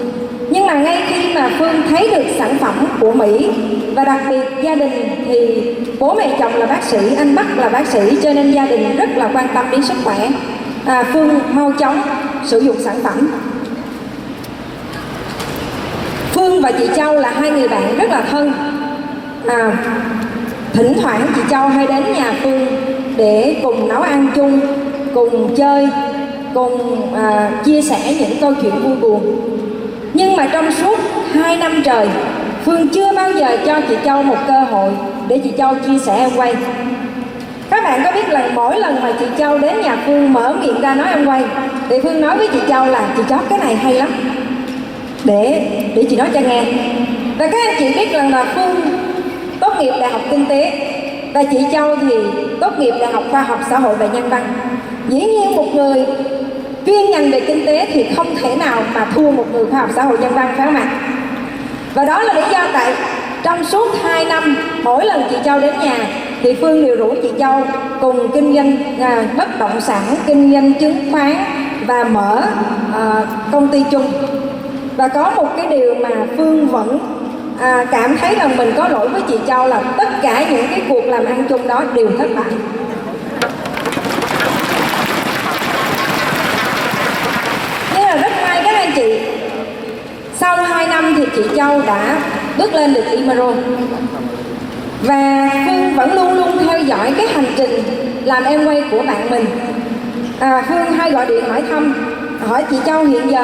[0.51, 3.51] nhưng mà ngay khi mà Phương thấy được sản phẩm của Mỹ
[3.95, 5.63] và đặc biệt gia đình thì
[5.99, 8.97] bố mẹ chồng là bác sĩ anh Bắc là bác sĩ cho nên gia đình
[8.97, 10.29] rất là quan tâm đến sức khỏe.
[10.87, 12.03] À, Phương mau chóng
[12.45, 13.31] sử dụng sản phẩm.
[16.33, 18.53] Phương và chị Châu là hai người bạn rất là thân.
[19.47, 19.73] À,
[20.73, 22.67] thỉnh thoảng chị Châu hay đến nhà Phương
[23.17, 24.61] để cùng nấu ăn chung
[25.15, 25.89] cùng chơi
[26.55, 29.37] cùng à, chia sẻ những câu chuyện vui buồn
[30.14, 30.99] nhưng mà trong suốt
[31.33, 32.09] hai năm trời,
[32.64, 34.90] Phương chưa bao giờ cho chị Châu một cơ hội
[35.29, 36.55] để chị Châu chia sẻ em quay.
[37.70, 40.81] Các bạn có biết là mỗi lần mà chị Châu đến nhà Phương mở miệng
[40.81, 41.44] ra nói em quay,
[41.88, 44.09] thì Phương nói với chị Châu là, chị chót cái này hay lắm.
[45.25, 46.64] Để để chị nói cho nghe.
[47.38, 48.81] Và các anh chị biết rằng là Phương
[49.61, 50.73] tốt nghiệp đại học kinh tế
[51.35, 52.14] và chị Châu thì
[52.61, 54.42] tốt nghiệp đại học khoa học xã hội và nhân văn.
[55.09, 56.05] Dĩ nhiên một người
[56.87, 59.90] chuyên ngành về kinh tế thì không thể nào mà thua một người khoa học
[59.95, 60.90] xã hội nhân văn phải không ạ?
[61.95, 62.95] Và đó là lý do tại
[63.43, 66.07] trong suốt 2 năm mỗi lần chị Châu đến nhà
[66.43, 67.62] thì Phương đều rủ chị Châu
[68.01, 71.35] cùng kinh doanh à, bất động sản kinh doanh chứng khoán
[71.87, 72.43] và mở
[72.95, 74.12] à, công ty chung.
[74.97, 76.99] Và có một cái điều mà Phương vẫn
[77.61, 80.83] à, cảm thấy rằng mình có lỗi với chị Châu là tất cả những cái
[80.88, 82.51] cuộc làm ăn chung đó đều thất bại
[87.95, 89.21] nhưng là rất may các anh chị
[90.40, 92.16] sau 2 năm thì chị Châu đã
[92.59, 93.53] bước lên được Imaro
[95.03, 97.70] và Phương vẫn luôn luôn theo dõi cái hành trình
[98.24, 99.44] làm em quay của bạn mình.
[100.40, 101.94] À, Phương hay gọi điện hỏi thăm
[102.48, 103.42] hỏi chị Châu hiện giờ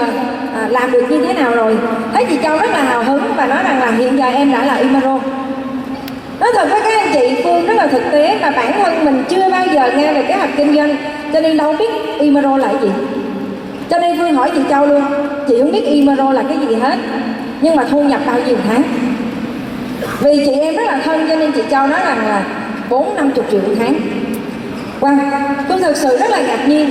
[0.55, 1.77] à, làm được như thế nào rồi.
[2.13, 4.65] Thấy chị Châu rất là hào hứng và nói rằng là hiện giờ em đã
[4.65, 5.19] là Imaro
[6.41, 9.25] nói thật với các anh chị Phương rất là thực tế và bản thân mình
[9.29, 10.97] chưa bao giờ nghe về kế hoạch kinh doanh
[11.33, 12.89] cho nên đâu biết Imaro là gì
[13.91, 15.03] cho nên Phương hỏi chị Châu luôn
[15.49, 16.99] chị không biết Imaro là cái gì hết
[17.61, 18.83] nhưng mà thu nhập bao nhiêu tháng?
[20.21, 22.45] Vì chị em rất là thân cho nên chị Châu nói rằng là
[22.91, 23.95] bốn năm chục triệu một tháng.
[25.01, 25.19] Wow,
[25.69, 26.91] Phương thực sự rất là ngạc nhiên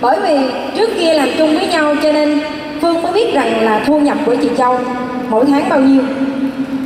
[0.00, 0.38] bởi vì
[0.76, 2.40] trước kia làm chung với nhau cho nên
[2.80, 4.78] Phương mới biết rằng là thu nhập của chị Châu
[5.30, 6.02] mỗi tháng bao nhiêu.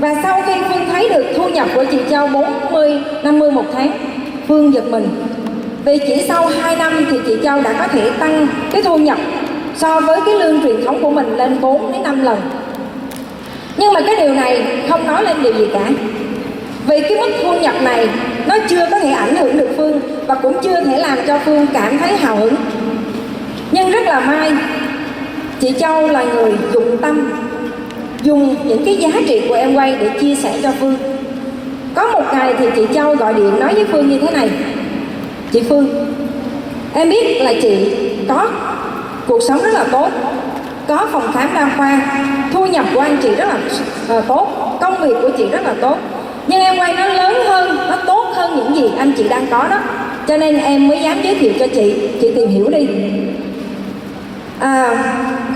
[0.01, 3.91] Và sau khi Phương thấy được thu nhập của chị Châu 40, 50 một tháng
[4.49, 5.09] Phương giật mình
[5.85, 9.19] vì chỉ sau 2 năm thì chị Châu đã có thể tăng cái thu nhập
[9.77, 12.39] so với cái lương truyền thống của mình lên 4 đến 5 lần.
[13.77, 15.89] Nhưng mà cái điều này không nói lên điều gì cả.
[16.87, 18.09] Vì cái mức thu nhập này
[18.47, 21.67] nó chưa có thể ảnh hưởng được Phương và cũng chưa thể làm cho Phương
[21.73, 22.55] cảm thấy hào hứng.
[23.73, 24.53] Nhưng rất là may,
[25.61, 27.33] chị Châu là người dụng tâm,
[28.23, 30.97] dùng những cái giá trị của em quay để chia sẻ cho Phương.
[31.95, 34.51] Có một ngày thì chị Châu gọi điện nói với Phương như thế này
[35.53, 36.15] chị Phương
[36.95, 37.95] em biết là chị
[38.29, 38.49] có
[39.27, 40.09] cuộc sống rất là tốt
[40.89, 42.01] có phòng khám đa khoa
[42.53, 43.59] thu nhập của anh chị rất là
[44.19, 45.97] uh, tốt công việc của chị rất là tốt
[46.47, 49.69] nhưng em quay nó lớn hơn nó tốt hơn những gì anh chị đang có
[49.71, 49.79] đó.
[50.29, 52.89] Cho nên em mới dám giới thiệu cho chị chị tìm hiểu đi.
[54.61, 55.05] À,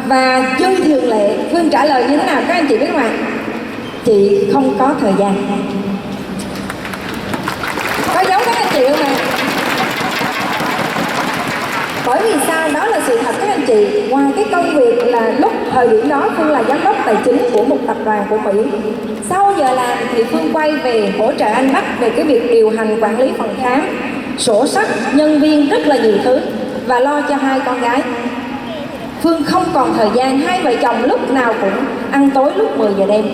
[0.07, 3.01] và như thường lệ phương trả lời như thế nào các anh chị biết không
[3.01, 3.11] ạ
[4.05, 5.35] chị không có thời gian.
[8.15, 9.26] Có giống các anh chị không ạ?
[12.07, 12.69] Bởi vì sao?
[12.75, 14.03] Đó là sự thật các anh chị.
[14.11, 17.39] Ngoài cái công việc là lúc thời điểm đó phương là giám đốc tài chính
[17.53, 18.63] của một tập đoàn của mỹ.
[19.29, 22.71] Sau giờ làm thì phương quay về hỗ trợ anh bắc về cái việc điều
[22.71, 23.81] hành quản lý phòng khám
[24.39, 26.41] sổ sách nhân viên rất là nhiều thứ
[26.87, 28.03] và lo cho hai con gái.
[29.23, 32.91] Phương không còn thời gian hai vợ chồng lúc nào cũng ăn tối lúc 10
[32.99, 33.25] giờ đêm.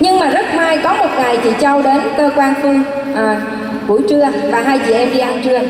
[0.00, 2.82] Nhưng mà rất may có một ngày chị Châu đến cơ quan Phương
[3.14, 3.40] à,
[3.86, 5.60] buổi trưa và hai chị em đi ăn trưa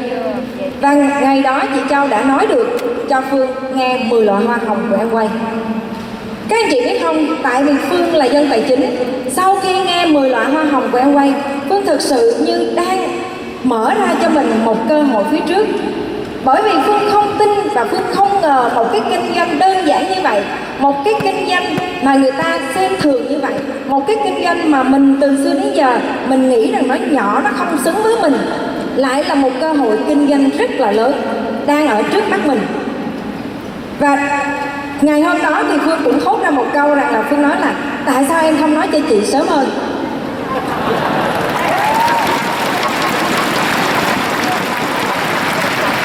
[0.81, 2.67] và ngày đó chị Châu đã nói được
[3.09, 5.29] cho Phương nghe 10 loại hoa hồng của em quay.
[6.49, 8.97] Các anh chị biết không, tại vì Phương là dân tài chính
[9.31, 11.35] Sau khi nghe 10 loại hoa hồng của em quay
[11.69, 13.09] Phương thực sự như đang
[13.63, 15.67] mở ra cho mình một cơ hội phía trước.
[16.45, 20.09] Bởi vì phương không tin và phương không ngờ một cái kinh doanh đơn giản
[20.09, 20.43] như vậy
[20.79, 23.53] một cái kinh doanh mà người ta xem thường như vậy
[23.89, 27.41] một cái kinh doanh mà mình từ xưa đến giờ mình nghĩ rằng nó nhỏ
[27.45, 28.35] nó không xứng với mình
[28.99, 31.13] lại là một cơ hội kinh doanh rất là lớn,
[31.67, 32.61] đang ở trước mắt mình.
[33.99, 34.41] Và
[35.01, 37.75] ngày hôm đó thì phương cũng thốt ra một câu rằng là phương nói là,
[38.07, 39.69] tại sao em không nói cho chị sớm hơn?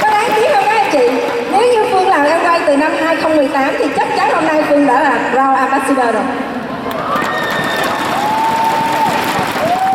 [0.01, 1.07] Có đáng tiếc không các anh chị?
[1.51, 4.87] Nếu như phương làm em quay từ năm 2018 thì chắc chắn hôm nay phương
[4.87, 6.23] đã là Brown Ambassador rồi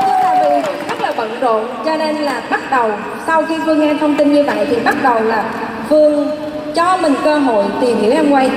[0.00, 2.90] Phương là vì rất cho nên là bắt đầu
[3.26, 5.44] sau khi Phương nghe thông tin như vậy thì bắt đầu là
[5.88, 6.30] Phương
[6.74, 8.50] cho mình cơ hội tìm hiểu em quay.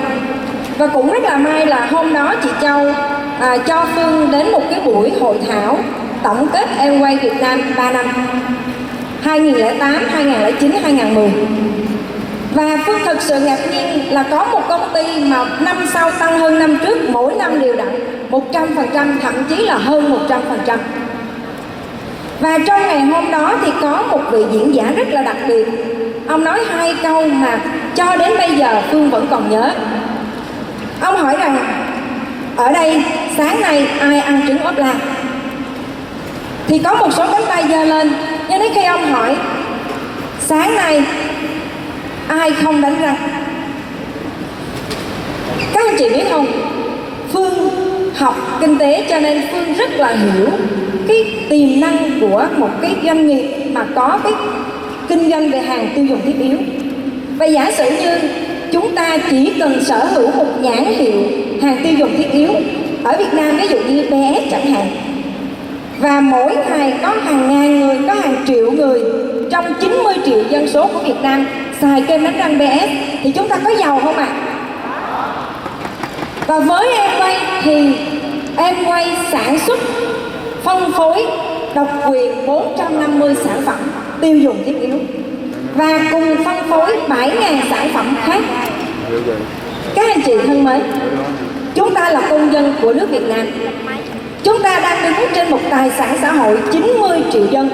[0.78, 2.92] Và cũng rất là may là hôm đó chị Châu
[3.40, 5.78] à, cho Phương đến một cái buổi hội thảo
[6.24, 8.06] tổng kết em quay Việt Nam 3 năm
[9.22, 11.32] 2008, 2009, 2010
[12.56, 16.40] và Phương thực sự ngạc nhiên là có một công ty mà năm sau tăng
[16.40, 17.88] hơn năm trước mỗi năm đều đặn
[18.32, 20.26] 100% thậm chí là hơn
[20.68, 20.78] 100%
[22.42, 25.68] và trong ngày hôm đó thì có một vị diễn giả rất là đặc biệt.
[26.28, 27.60] Ông nói hai câu mà
[27.96, 29.74] cho đến bây giờ Phương vẫn còn nhớ.
[31.02, 31.58] Ông hỏi rằng,
[32.56, 33.04] Ở đây,
[33.38, 34.94] sáng nay ai ăn trứng ốp la
[36.68, 38.14] Thì có một số cánh tay giơ lên
[38.50, 39.36] Nhưng đến khi ông hỏi,
[40.40, 41.04] Sáng nay
[42.28, 43.16] ai không đánh răng?
[45.74, 46.48] Các anh chị biết không?
[47.34, 47.70] Phương
[48.16, 50.48] học kinh tế cho nên Phương rất là hiểu
[51.12, 54.34] cái tiềm năng của một cái doanh nghiệp mà có cái
[55.08, 56.58] kinh doanh về hàng tiêu dùng thiết yếu
[57.38, 58.18] và giả sử như
[58.72, 61.24] chúng ta chỉ cần sở hữu một nhãn hiệu
[61.62, 62.50] hàng tiêu dùng thiết yếu
[63.04, 64.88] ở Việt Nam ví dụ như BS chẳng hạn
[66.00, 69.02] và mỗi ngày có hàng ngàn người, có hàng triệu người
[69.52, 71.48] trong 90 triệu dân số của Việt Nam
[71.82, 72.90] xài kem đánh răng BS
[73.24, 74.26] thì chúng ta có giàu không ạ?
[74.26, 74.52] À?
[76.48, 77.96] Và với em quay thì
[78.58, 79.80] em quay sản xuất
[80.64, 81.26] phân phối
[81.76, 83.78] độc quyền 450 sản phẩm
[84.22, 84.96] tiêu dùng thiết yếu.
[85.76, 88.42] Và cùng phân phối 7.000 sản phẩm khác.
[89.96, 90.82] Các anh chị thân mến
[91.76, 93.48] chúng ta là công dân của nước Việt Nam.
[94.44, 97.70] Chúng ta đang đứng trên một tài sản xã hội 90 triệu dân.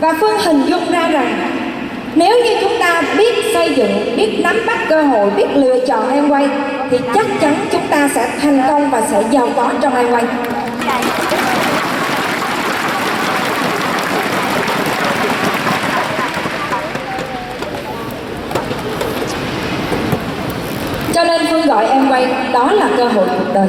[0.00, 1.50] Và Phương hình dung ra rằng
[2.14, 6.10] nếu như chúng ta biết xây dựng, biết nắm bắt cơ hội, biết lựa chọn
[6.10, 6.48] em quay
[6.90, 10.24] thì chắc chắn chúng ta sẽ thành công và sẽ giàu có trong em quay.
[21.14, 23.68] Cho nên Phương gọi em quay đó là cơ hội cuộc đời.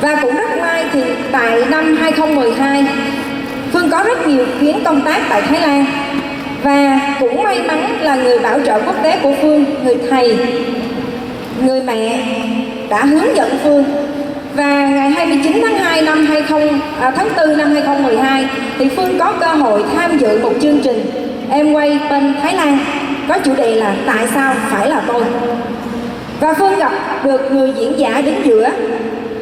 [0.00, 2.84] Và cũng rất may thì tại năm 2012
[3.72, 5.84] Phương có rất nhiều chuyến công tác tại Thái Lan.
[6.62, 10.38] Và cũng may mắn là người bảo trợ quốc tế của Phương, người thầy,
[11.62, 12.18] người mẹ
[12.88, 13.84] đã hướng dẫn Phương.
[14.54, 19.32] Và ngày 29 tháng 2 năm 20 à, tháng 4 năm 2012 thì Phương có
[19.40, 21.10] cơ hội tham dự một chương trình
[21.50, 22.78] em quay bên Thái Lan.
[23.28, 25.22] Có chủ đề là tại sao phải là tôi?
[26.40, 26.92] Và Phương gặp
[27.24, 28.70] được người diễn giả đứng giữa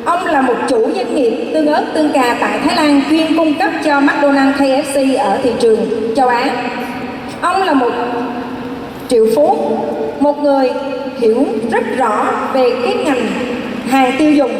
[0.05, 3.55] Ông là một chủ doanh nghiệp tương ớt tương cà tại Thái Lan chuyên cung
[3.59, 6.51] cấp cho McDonald's KFC ở thị trường châu Á.
[7.41, 7.93] Ông là một
[9.09, 9.77] triệu phú,
[10.21, 10.71] một người
[11.19, 13.27] hiểu rất rõ về cái ngành
[13.89, 14.53] hàng tiêu dùng.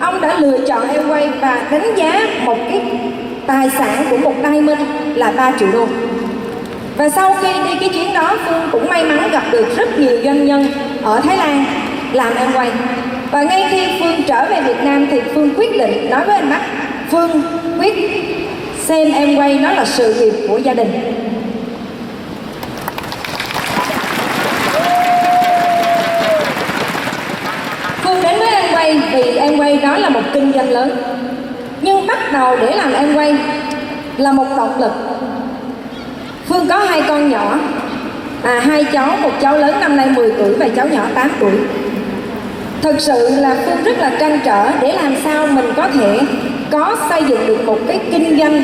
[0.00, 2.82] Ông đã lựa chọn Airway và đánh giá một cái
[3.46, 4.80] tài sản của một diamond
[5.14, 5.86] là 3 triệu đô.
[6.96, 10.20] Và sau khi đi cái chuyến đó, Phương cũng may mắn gặp được rất nhiều
[10.24, 10.66] doanh nhân
[11.02, 11.64] ở Thái Lan
[12.12, 12.70] làm em quay.
[13.30, 16.50] Và ngay khi Phương trở về Việt Nam thì Phương quyết định nói với anh
[16.50, 16.60] Bắc
[17.10, 17.42] Phương
[17.78, 17.94] quyết
[18.80, 20.90] xem em quay nó là sự nghiệp của gia đình.
[28.02, 30.96] Phương đến với em quay vì em quay đó là một kinh doanh lớn.
[31.82, 33.34] Nhưng bắt đầu để làm em quay
[34.16, 34.92] là một động lực.
[36.56, 37.58] Phương có hai con nhỏ.
[38.42, 41.52] À, hai cháu một cháu lớn năm nay 10 tuổi và cháu nhỏ 8 tuổi.
[42.82, 46.20] Thực sự là phương rất là trăn trở để làm sao mình có thể
[46.70, 48.62] có xây dựng được một cái kinh doanh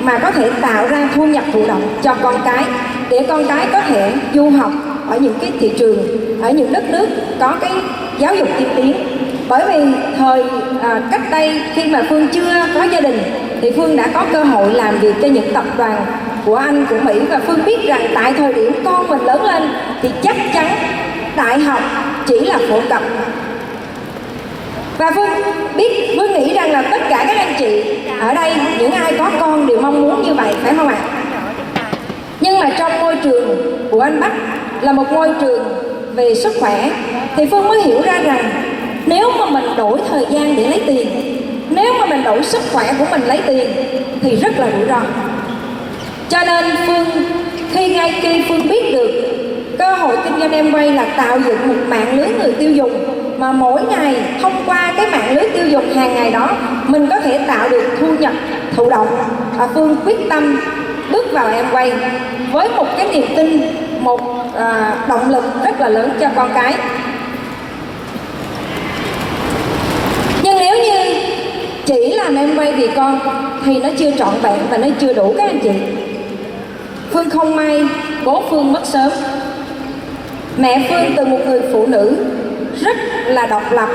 [0.00, 2.64] mà có thể tạo ra thu nhập thụ động cho con cái
[3.10, 4.72] để con cái có thể du học
[5.08, 5.98] ở những cái thị trường
[6.42, 7.08] ở những đất nước
[7.40, 7.72] có cái
[8.18, 8.92] giáo dục tiên tiến.
[9.48, 10.44] Bởi vì thời
[10.82, 13.18] à, cách đây khi mà phương chưa có gia đình
[13.60, 16.02] thì phương đã có cơ hội làm việc cho những tập đoàn
[16.46, 19.62] của anh của mỹ và phương biết rằng tại thời điểm con mình lớn lên
[20.02, 20.66] thì chắc chắn
[21.36, 21.80] đại học
[22.26, 23.02] chỉ là phổ cập
[24.98, 25.28] và Phương
[25.76, 27.82] biết, Phương nghĩ rằng là tất cả các anh chị
[28.20, 30.96] ở đây, những ai có con đều mong muốn như vậy, phải không ạ?
[32.40, 33.56] nhưng mà trong môi trường
[33.90, 34.32] của anh Bắc
[34.82, 35.62] là một môi trường
[36.14, 36.90] về sức khỏe
[37.36, 38.50] thì Phương mới hiểu ra rằng
[39.06, 41.08] nếu mà mình đổi thời gian để lấy tiền
[41.70, 43.68] nếu mà mình đổi sức khỏe của mình lấy tiền
[44.22, 45.00] thì rất là rủi ro
[46.28, 47.24] cho nên Phương
[47.72, 49.10] khi ngay khi Phương biết được
[49.78, 52.92] cơ hội kinh doanh em quay là tạo dựng một mạng lưới người tiêu dùng
[53.38, 56.50] mà mỗi ngày thông qua cái mạng lưới tiêu dùng hàng ngày đó
[56.86, 58.32] mình có thể tạo được thu nhập
[58.76, 59.08] thụ động.
[59.58, 60.60] Và Phương quyết tâm
[61.12, 61.92] bước vào em quay
[62.52, 63.60] với một cái niềm tin
[64.00, 64.20] một
[64.58, 66.74] à, động lực rất là lớn cho con cái.
[70.42, 71.14] Nhưng nếu như
[71.84, 73.18] chỉ làm em quay vì con
[73.64, 75.70] thì nó chưa trọn vẹn và nó chưa đủ các anh chị.
[77.10, 77.84] Phương không may
[78.24, 79.10] bố Phương mất sớm.
[80.58, 82.16] Mẹ Phương từ một người phụ nữ
[82.80, 82.96] rất
[83.26, 83.88] là độc lập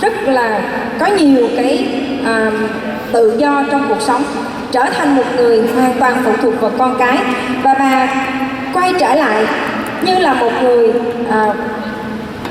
[0.00, 0.60] Rất là
[0.98, 1.88] có nhiều cái
[2.24, 2.50] à,
[3.12, 4.22] tự do trong cuộc sống
[4.72, 7.18] Trở thành một người hoàn toàn phụ thuộc vào con cái.
[7.62, 8.08] Và bà
[8.74, 9.46] quay trở lại
[10.02, 10.92] như là một người
[11.30, 11.54] à,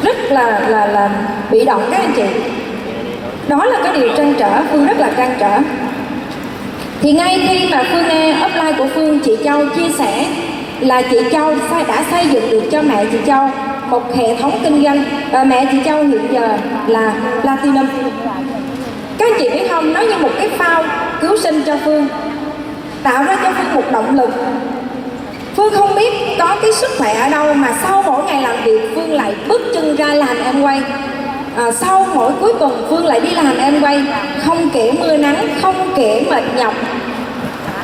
[0.04, 1.10] rất là là là
[1.52, 2.24] bị động các anh chị.
[3.48, 5.58] Đó là cái điều trăn trở phương rất là trăn trở
[7.02, 10.26] thì ngay khi mà phương nghe upline của phương, chị châu chia sẻ
[10.80, 11.56] là chị châu
[11.88, 13.50] đã xây dựng được cho mẹ chị châu
[13.90, 15.04] một hệ thống kinh doanh.
[15.32, 17.88] Và mẹ chị châu hiện giờ là platinum.
[19.18, 20.84] Các anh chị biết không, nó như một cái phao
[21.22, 22.08] cứu sinh cho phương,
[23.04, 24.30] tạo ra cho phương một động lực.
[25.56, 28.92] Phương không biết có cái sức khỏe ở đâu mà sau mỗi ngày làm việc,
[28.96, 30.82] Phương lại bước chân ra làm em quay
[31.58, 34.04] à, Sau mỗi cuối tuần Phương lại đi làm em quay
[34.46, 36.74] Không kể mưa nắng, không kể mệt nhọc.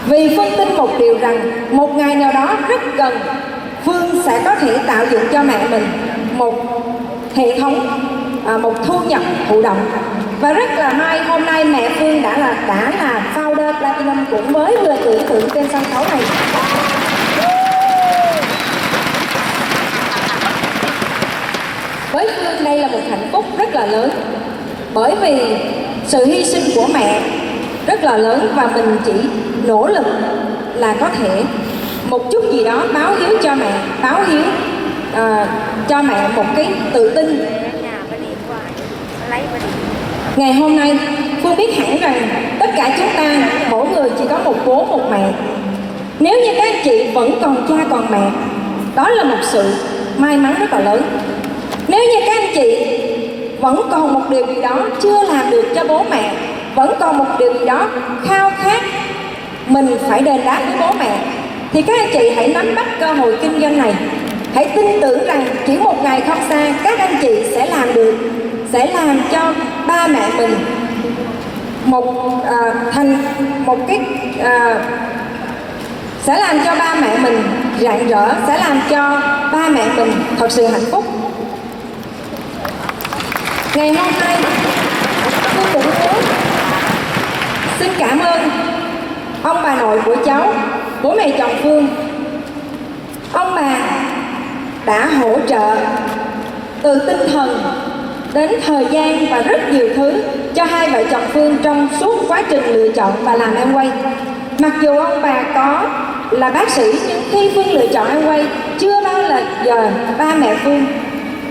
[0.07, 3.13] Vì Phương tin một điều rằng Một ngày nào đó rất gần
[3.85, 5.87] Phương sẽ có thể tạo dựng cho mẹ mình
[6.37, 6.55] Một
[7.35, 7.87] hệ thống
[8.45, 9.79] à, Một thu nhập thụ động.
[10.41, 14.53] Và rất là may hôm nay mẹ Phương đã là đã là founder Platinum cũng
[14.53, 16.21] mới vừa tưởng tượng trên sân khấu này.
[22.11, 24.09] Với Phương đây là một hạnh phúc rất là lớn.
[24.93, 25.39] Bởi vì
[26.07, 27.21] sự hy sinh của mẹ
[27.87, 29.13] rất là lớn và mình chỉ
[29.65, 30.05] nỗ lực
[30.75, 31.43] là có thể
[32.09, 34.41] một chút gì đó báo hiếu cho mẹ báo hiếu
[35.13, 35.47] uh,
[35.87, 37.45] cho mẹ một cái tự tin.
[40.35, 40.99] Ngày hôm nay
[41.43, 42.29] phương biết hẳn rằng
[42.59, 45.31] tất cả chúng ta mỗi người chỉ có một bố một mẹ.
[46.19, 48.31] Nếu như các chị vẫn còn cha còn mẹ
[48.95, 49.73] đó là một sự
[50.17, 51.01] may mắn rất là lớn
[51.87, 52.87] nếu như các anh chị
[53.59, 56.33] vẫn còn một điều gì đó chưa làm được cho bố mẹ
[56.75, 57.87] vẫn còn một điều gì đó
[58.27, 58.81] khao khát
[59.67, 61.17] mình phải đền đáp với bố mẹ
[61.73, 63.93] thì các anh chị hãy nắm bắt cơ hội kinh doanh này.
[64.53, 68.15] Hãy tin tưởng rằng chỉ một ngày không xa các anh chị sẽ làm được
[68.73, 69.53] sẽ làm cho
[69.87, 70.55] ba mẹ mình
[71.85, 73.17] một à, thành
[73.65, 73.99] một cái
[74.43, 74.79] à,
[76.23, 77.43] sẽ làm cho ba mẹ mình
[77.81, 79.21] rạng rỡ sẽ làm cho
[79.53, 81.16] ba mẹ mình thật sự hạnh phúc
[83.75, 84.37] ngày hôm nay
[85.55, 86.23] tôi cũng muốn
[87.79, 88.49] xin cảm ơn
[89.43, 90.53] ông bà nội của cháu,
[91.03, 91.87] bố mẹ chồng phương
[93.33, 93.77] ông bà
[94.85, 95.75] đã hỗ trợ
[96.81, 97.63] từ tinh thần
[98.33, 100.23] đến thời gian và rất nhiều thứ
[100.55, 103.91] cho hai vợ chồng Phương trong suốt quá trình lựa chọn và làm em quay.
[104.59, 105.89] Mặc dù ông bà có
[106.31, 108.45] là bác sĩ, nhưng khi Phương lựa chọn em quay,
[108.79, 109.23] chưa bao
[109.65, 110.85] giờ ba mẹ Phương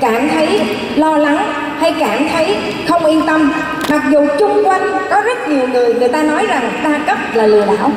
[0.01, 0.61] cảm thấy
[0.97, 2.57] lo lắng hay cảm thấy
[2.89, 3.53] không yên tâm.
[3.91, 7.47] Mặc dù chung quanh có rất nhiều người người ta nói rằng đa cấp là
[7.47, 7.91] lừa đảo.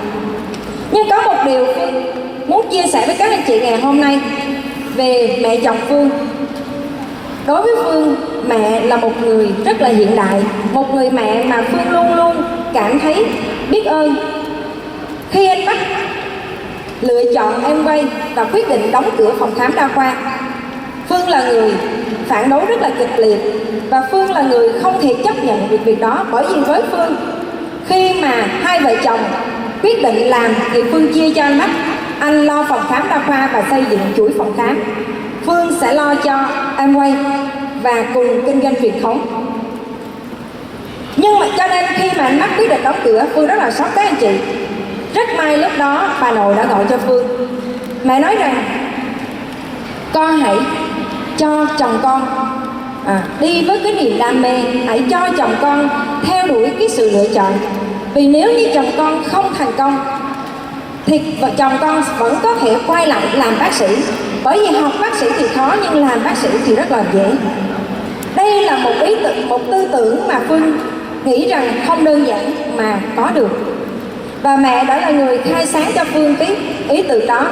[0.92, 2.04] Nhưng có một điều phương
[2.48, 4.20] muốn chia sẻ với các anh chị ngày hôm nay
[4.96, 6.10] về mẹ chồng phương.
[7.48, 8.16] Đối với phương,
[8.48, 10.42] mẹ là một người rất là hiện đại,
[10.74, 13.26] một người mẹ mà phương luôn luôn cảm thấy
[13.70, 14.16] biết ơn.
[15.32, 15.78] Khi anh bắt
[17.02, 18.06] lựa chọn em quay
[18.36, 20.16] và quyết định đóng cửa phòng khám đa khoa
[21.10, 21.74] phương là người
[22.28, 23.40] phản đối rất là kịch liệt
[23.90, 27.16] và phương là người không thể chấp nhận được việc đó bởi vì với phương,
[27.88, 29.20] khi mà hai vợ chồng
[29.84, 31.70] quyết định làm thì phương chia cho anh mắt
[32.20, 34.84] anh lo phòng khám đa khoa và xây dựng chuỗi phòng khám.
[35.46, 37.16] Phương sẽ lo cho em quay
[37.84, 39.46] và cùng kinh doanh truyền thống.
[41.18, 43.72] Nhưng mà cho nên khi mà anh Bắc quyết định đóng cửa, phương rất là
[43.72, 44.30] sốc các anh chị.
[45.14, 47.28] Rất may lúc đó bà nội đã gọi cho phương.
[48.04, 48.64] Mẹ nói rằng,
[50.14, 50.56] con hãy
[51.40, 52.26] cho chồng con.
[53.06, 55.90] À, đi với cái niềm đam mê hãy cho chồng con
[56.24, 57.54] theo đuổi cái sự lựa chọn.
[58.14, 60.00] Vì nếu như chồng con không thành công
[61.06, 63.88] thì vợ chồng con vẫn có thể quay lại làm bác sĩ.
[64.44, 67.32] Bởi vì học bác sĩ thì khó nhưng làm bác sĩ thì rất là dễ.
[68.36, 70.78] Đây là một ý tưởng một tư tưởng mà phương
[71.26, 73.50] nghĩ rằng không đơn giản mà có được.
[74.42, 76.56] Và mẹ đã là người khai sáng cho Phương cái
[76.90, 77.46] ý tưởng đó.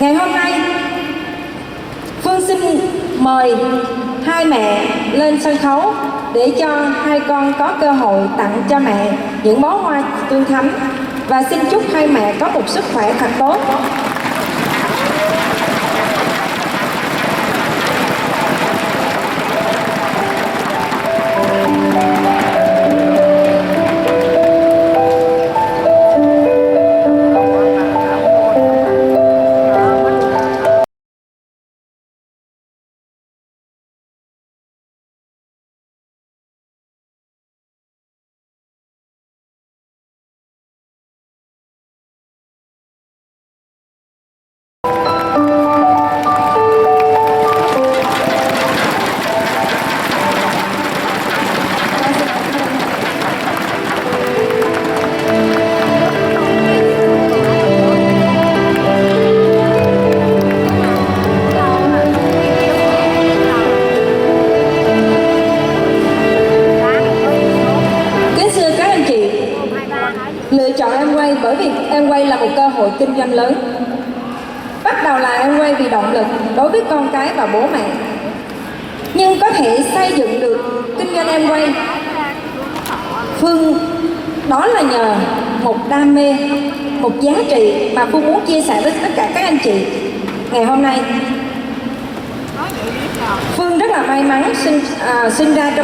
[0.00, 0.60] Ngày hôm nay,
[2.26, 2.80] Phương xin
[3.18, 3.56] mời
[4.24, 5.94] hai mẹ lên sân khấu
[6.34, 6.68] để cho
[7.04, 9.12] hai con có cơ hội tặng cho mẹ
[9.42, 10.70] những bó hoa tươi thắm
[11.28, 13.56] và xin chúc hai mẹ có một sức khỏe thật tốt.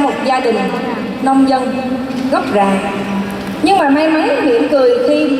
[0.03, 0.57] Một gia đình
[1.23, 1.77] nông dân
[2.33, 2.67] gốc rạ.
[3.63, 5.39] Nhưng mà may mắn mỉm cười khi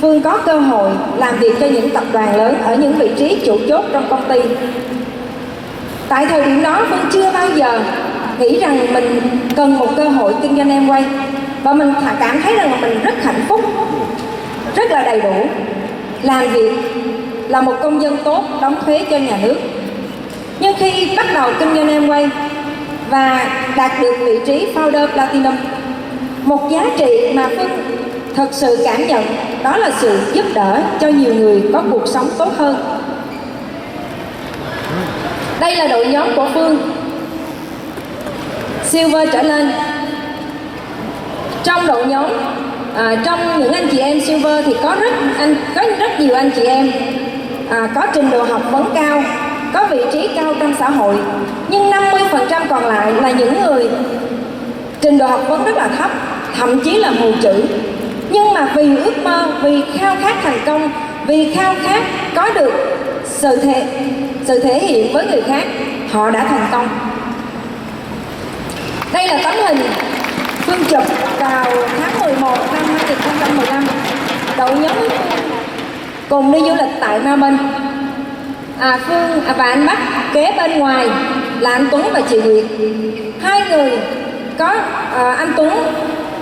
[0.00, 3.42] Phương có cơ hội làm việc cho những tập đoàn lớn ở những vị trí
[3.46, 4.40] chủ chốt trong công ty.
[6.08, 7.80] Tại thời điểm đó Phương chưa bao giờ
[8.38, 9.20] nghĩ rằng mình
[9.56, 11.04] cần một cơ hội kinh doanh em quay
[11.62, 13.60] và mình thà- cảm thấy rằng là mình rất hạnh phúc,
[14.76, 15.46] rất là đầy đủ.
[16.22, 16.72] Làm việc
[17.48, 19.56] là một công dân tốt đóng thuế cho nhà nước
[20.60, 22.28] nhưng khi bắt đầu kinh doanh em quay
[23.10, 25.56] và đạt được vị trí founder platinum.
[26.44, 27.70] Một giá trị mà phương
[28.34, 29.24] thật sự cảm nhận
[29.62, 32.76] đó là sự giúp đỡ cho nhiều người có cuộc sống tốt hơn.
[35.60, 36.78] Đây là đội nhóm của phương.
[38.84, 39.72] Silver trở lên.
[41.64, 42.26] Trong đội nhóm
[42.96, 46.50] à, trong những anh chị em silver thì có rất anh có rất nhiều anh
[46.56, 46.92] chị em
[47.70, 49.22] à, có trình độ học vấn cao
[49.72, 51.16] có vị trí cao trong xã hội,
[51.68, 53.88] nhưng 50% còn lại là những người
[55.00, 56.10] trình độ học vấn rất là thấp,
[56.58, 57.64] thậm chí là mù chữ.
[58.30, 60.90] Nhưng mà vì ước mơ, vì khao khát thành công,
[61.26, 62.02] vì khao khát
[62.34, 62.72] có được
[63.24, 63.86] sự thể
[64.44, 65.64] sự thể hiện với người khác,
[66.12, 66.88] họ đã thành công.
[69.12, 69.78] Đây là tấm hình
[70.66, 71.02] Phương chụp
[71.38, 71.64] vào
[72.00, 73.84] tháng 11 năm 2015
[74.58, 74.96] đội nhóm
[76.28, 77.89] cùng đi du lịch tại Melbourne
[78.80, 79.98] à, Phương à, và anh Bắc
[80.34, 81.08] kế bên ngoài
[81.60, 82.64] là anh Tuấn và chị Nguyệt.
[83.42, 83.90] Hai người
[84.58, 84.66] có
[85.14, 85.70] à, anh Tuấn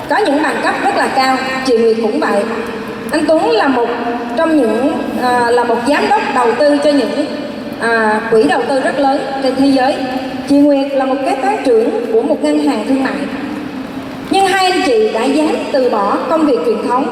[0.08, 1.36] có những bằng cấp rất là cao
[1.66, 2.42] chị Nguyệt cũng vậy.
[3.12, 3.88] Anh Tuấn là một
[4.36, 7.26] trong những à, là một giám đốc đầu tư cho những
[7.80, 9.94] à, quỹ đầu tư rất lớn trên thế giới.
[10.48, 13.14] Chị Nguyệt là một kế toán trưởng của một ngân hàng thương mại.
[14.30, 17.06] Nhưng hai anh chị đã dám từ bỏ công việc truyền thống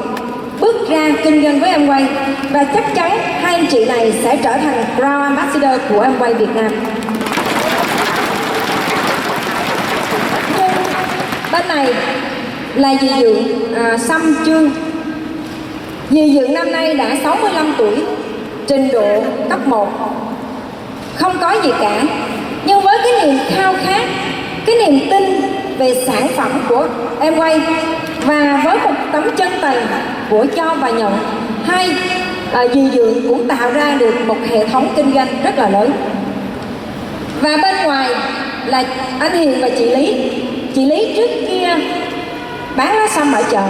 [0.59, 2.05] bước ra kinh doanh với em quay.
[2.51, 6.33] Và chắc chắn hai anh chị này sẽ trở thành Brown Ambassador của em quay
[6.33, 6.71] Việt Nam.
[11.51, 11.93] Bên này
[12.75, 14.71] là dì Dượng à, Sâm Trương
[16.09, 18.03] dì Dượng năm nay đã 65 tuổi
[18.67, 19.87] trình độ cấp 1
[21.15, 22.03] không có gì cả
[22.65, 24.05] nhưng với cái niềm khao khát
[24.65, 25.41] cái niềm tin
[25.77, 26.87] về sản phẩm của
[27.19, 27.61] em quay
[28.27, 29.85] và với một tấm chân tình
[30.29, 31.13] của cho và nhận
[31.65, 31.95] hai
[32.53, 35.91] à, dì dượng cũng tạo ra được một hệ thống kinh doanh rất là lớn.
[37.41, 38.09] Và bên ngoài
[38.65, 38.83] là
[39.19, 40.31] anh Hiền và chị Lý.
[40.75, 41.75] Chị Lý trước kia
[42.75, 43.63] bán lá xăm ở chợ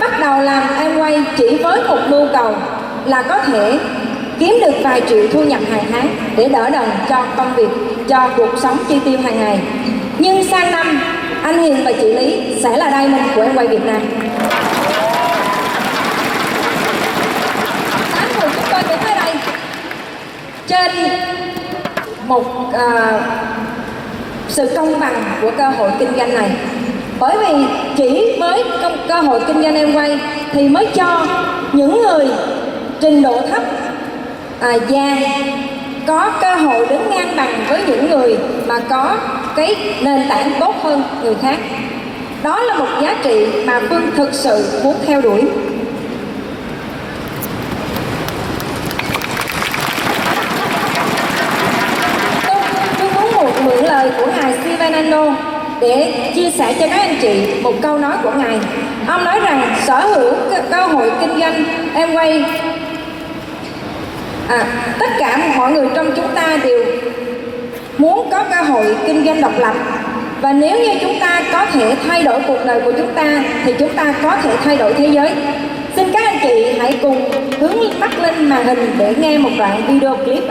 [0.00, 2.54] bắt đầu làm em quay chỉ với một nhu cầu
[3.04, 3.78] là có thể
[4.38, 7.68] kiếm được vài triệu thu nhập hàng tháng để đỡ đần cho công việc
[8.08, 9.60] cho cuộc sống chi tiêu hàng ngày.
[10.18, 11.00] Nhưng sang năm
[11.42, 14.00] anh Hiền và chị Lý sẽ là diamond của em quay Việt Nam.
[18.14, 19.34] Tám người chúng tôi sẽ ở đây.
[20.66, 20.90] Trên
[22.26, 23.22] một uh,
[24.48, 26.50] sự công bằng của cơ hội kinh doanh này.
[27.18, 27.66] Bởi vì
[27.96, 30.18] chỉ với công, cơ hội kinh doanh em quay
[30.52, 31.26] thì mới cho
[31.72, 32.26] những người
[33.00, 33.62] trình độ thấp
[34.60, 35.16] à, già
[36.06, 39.16] có cơ hội đứng ngang bằng với những người mà có
[39.56, 41.56] cái nền tảng tốt hơn người khác.
[42.42, 45.42] Đó là một giá trị mà phương thực sự muốn theo đuổi.
[52.46, 52.56] Tôi,
[52.98, 55.34] tôi muốn một mượn lời của ngài Sivanando
[55.80, 58.58] để chia sẻ cho các anh chị một câu nói của ngài.
[59.06, 62.44] Ông nói rằng sở hữu cơ- cơ hội kinh doanh em quay.
[64.48, 64.66] À,
[64.98, 66.84] tất cả mọi người trong chúng ta đều
[68.02, 69.74] muốn có cơ hội kinh doanh độc lập.
[70.40, 73.74] Và nếu như chúng ta có thể thay đổi cuộc đời của chúng ta, thì
[73.78, 75.30] chúng ta có thể thay đổi thế giới.
[75.96, 77.30] Xin các anh chị hãy cùng
[77.60, 80.42] hướng mắt lên màn hình để nghe một đoạn video clip.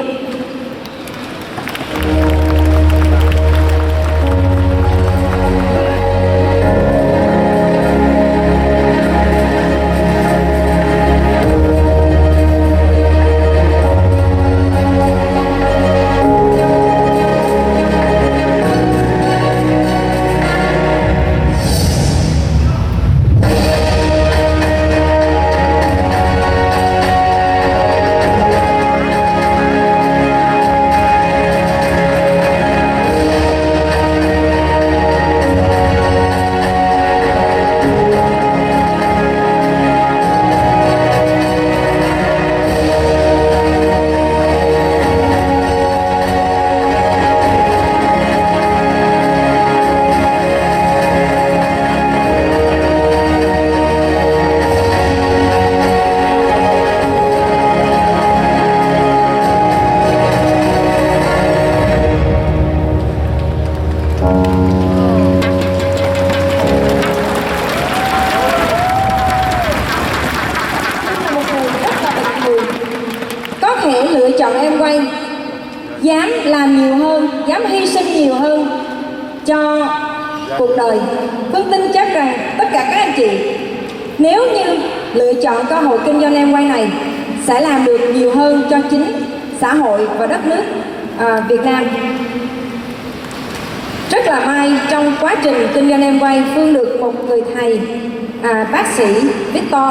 [99.53, 99.83] Victor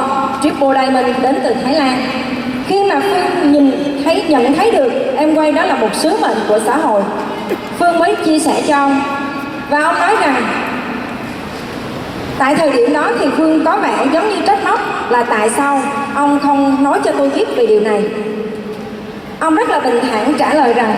[0.43, 1.97] Triple Diamond đến từ Thái Lan.
[2.67, 3.71] Khi mà phương nhìn
[4.03, 7.01] thấy, nhận thấy được, em quay đó là một sứ mệnh của xã hội.
[7.79, 9.01] Phương mới chia sẻ cho ông
[9.69, 10.35] và ông nói rằng,
[12.37, 14.79] tại thời điểm đó thì phương có vẻ giống như trách móc
[15.11, 15.81] là tại sao
[16.15, 18.03] ông không nói cho tôi biết về điều này?
[19.39, 20.95] Ông rất là bình thản trả lời rằng,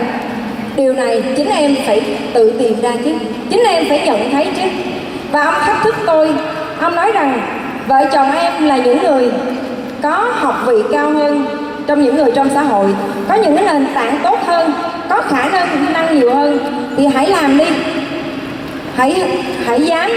[0.75, 2.01] điều này chính em phải
[2.33, 3.11] tự tìm ra chứ,
[3.49, 4.63] chính em phải nhận thấy chứ.
[5.31, 6.29] Và ông thách thức tôi.
[6.81, 7.41] Ông nói rằng
[7.87, 9.31] vợ chồng em là những người
[10.01, 11.45] có học vị cao hơn
[11.87, 12.87] trong những người trong xã hội
[13.29, 14.71] có những cái nền tảng tốt hơn
[15.09, 16.59] có khả năng năng nhiều hơn.
[16.97, 17.65] Thì hãy làm đi.
[18.95, 19.23] Hãy
[19.65, 20.11] hãy dám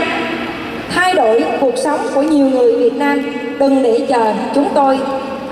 [0.94, 3.22] thay đổi cuộc sống của nhiều người Việt Nam.
[3.58, 4.98] Đừng để chờ chúng tôi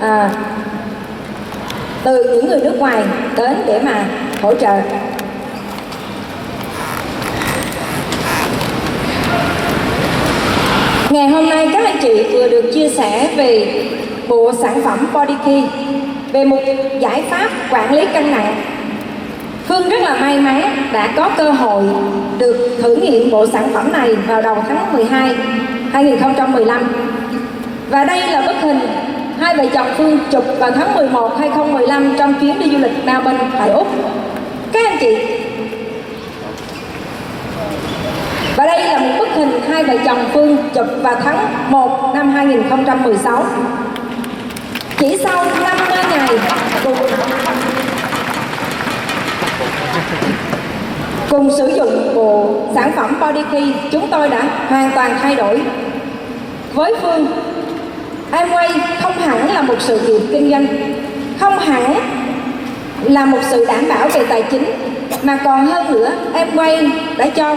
[0.01, 0.29] à,
[2.03, 3.03] từ những người nước ngoài
[3.37, 4.05] đến để mà
[4.41, 4.73] hỗ trợ.
[11.15, 13.83] Ngày hôm nay các anh chị vừa được chia sẻ về
[14.27, 15.63] bộ sản phẩm Body Key,
[16.31, 16.59] về một
[16.99, 18.55] giải pháp quản lý cân nặng.
[19.67, 20.61] Phương rất là may mắn
[20.93, 21.83] đã có cơ hội
[22.37, 25.35] được thử nghiệm bộ sản phẩm này vào đầu tháng 12
[25.91, 26.83] 2015
[27.89, 28.79] và đây là bức hình
[29.39, 33.45] hai vợ chồng Phương chụp vào tháng 11 2015 trong chuyến đi du lịch Melbourne
[33.59, 33.87] tại Úc.
[34.71, 35.15] Các anh chị
[38.55, 41.37] và đây là một bức hình hai vợ chồng Phương chụp vào tháng
[41.69, 43.43] 1 năm 2016
[44.97, 46.29] chỉ sau 50 ngày
[46.83, 46.97] cùng
[51.29, 55.61] cùng sử dụng bộ sản phẩm Body Key, chúng tôi đã hoàn toàn thay đổi.
[56.73, 57.27] Với Phương
[58.31, 58.69] Amway
[59.01, 60.67] không hẳn là một sự kiện kinh doanh,
[61.39, 61.95] không hẳn
[63.03, 64.63] là một sự đảm bảo về tài chính,
[65.23, 67.55] mà còn hơn nữa Amway đã cho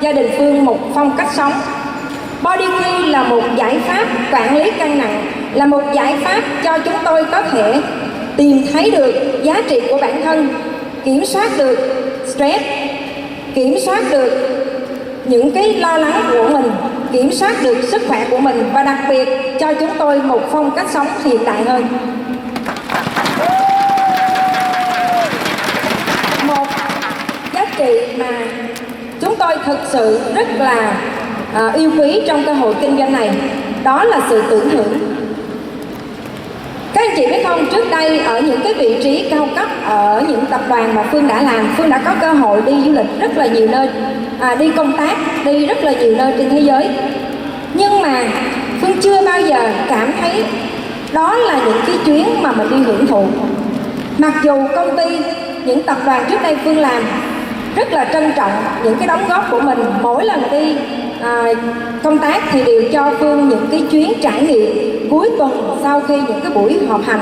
[0.00, 1.52] gia đình Phương một phong cách sống.
[2.42, 5.22] Body Key là một giải pháp quản lý cân nặng,
[5.54, 7.80] là một giải pháp cho chúng tôi có thể
[8.36, 10.48] tìm thấy được giá trị của bản thân,
[11.04, 11.78] kiểm soát được
[12.26, 12.64] stress,
[13.54, 14.30] kiểm soát được
[15.24, 16.70] những cái lo lắng của mình,
[17.12, 19.28] kiểm soát được sức khỏe của mình và đặc biệt
[19.60, 21.84] cho chúng tôi một phong cách sống hiện đại hơn
[26.46, 26.66] một
[27.54, 28.28] giá trị mà
[29.20, 30.92] chúng tôi thực sự rất là
[31.54, 33.30] à, yêu quý trong cơ hội kinh doanh này.
[33.84, 34.98] Đó là sự tưởng thưởng.
[36.92, 40.22] Các anh chị biết không trước đây ở những cái vị trí cao cấp ở
[40.28, 43.20] những tập đoàn mà phương đã làm phương đã có cơ hội đi du lịch
[43.20, 43.88] rất là nhiều nơi
[44.40, 46.88] à, đi công tác đi rất là nhiều nơi trên thế giới.
[47.74, 48.24] Nhưng mà
[48.80, 50.44] phương chưa bao giờ cảm thấy
[51.12, 53.26] đó là những cái chuyến mà mình đi hưởng thụ.
[54.18, 55.18] Mặc dù công ty
[55.64, 57.02] những tập đoàn trước đây phương làm
[57.76, 58.52] rất là trân trọng
[58.84, 59.78] những cái đóng góp của mình.
[60.02, 60.76] Mỗi lần đi
[61.20, 61.44] à,
[62.02, 66.16] công tác thì đều cho phương những cái chuyến trải nghiệm cuối tuần sau khi
[66.16, 67.20] những cái buổi họp hành.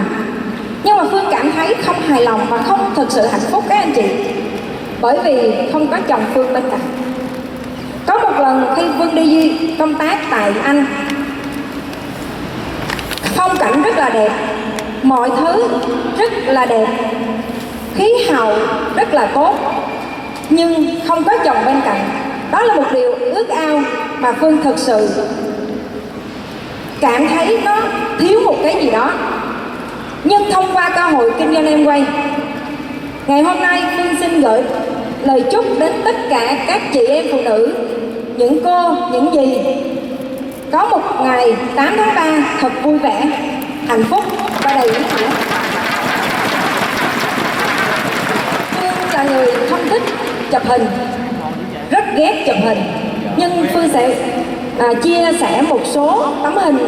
[0.85, 3.79] Nhưng mà phương cảm thấy không hài lòng và không thực sự hạnh phúc các
[3.79, 4.05] anh chị.
[5.01, 6.81] Bởi vì không có chồng phương bên cạnh.
[8.07, 10.87] Có một lần khi phương đi công tác tại anh
[13.23, 14.33] phong cảnh rất là đẹp
[15.03, 15.69] mọi thứ
[16.19, 16.87] rất là đẹp
[17.95, 18.55] khí hậu
[18.97, 19.55] rất là tốt
[20.51, 22.05] nhưng không có chồng bên cạnh.
[22.53, 23.83] Đó là một điều ước ao
[24.19, 25.09] mà phương thực sự
[27.01, 27.77] cảm thấy nó
[28.19, 29.11] thiếu một cái gì đó.
[30.25, 32.05] Nhưng thông qua cơ hội kinh doanh em quay
[33.29, 34.63] ngày hôm nay phương xin gửi
[35.25, 37.75] lời chúc đến tất cả các chị em phụ nữ,
[38.37, 39.59] những cô, những gì
[40.73, 42.25] có một ngày 8 tháng 3
[42.61, 43.25] thật vui vẻ,
[43.89, 44.25] hạnh phúc
[44.63, 45.29] và đầy ý nghĩa
[48.75, 50.03] phương là người không thích
[50.51, 50.87] chụp hình.
[51.91, 52.79] Rất ghét chụp hình.
[53.37, 54.15] Nhưng phương sẽ
[54.79, 56.79] à, chia sẻ một số tấm hình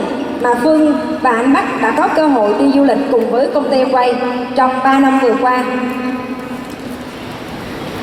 [0.43, 3.71] mà Phương và anh Bắc đã có cơ hội đi du lịch cùng với công
[3.71, 4.15] ty em quay
[4.57, 5.65] trong 3 năm vừa qua.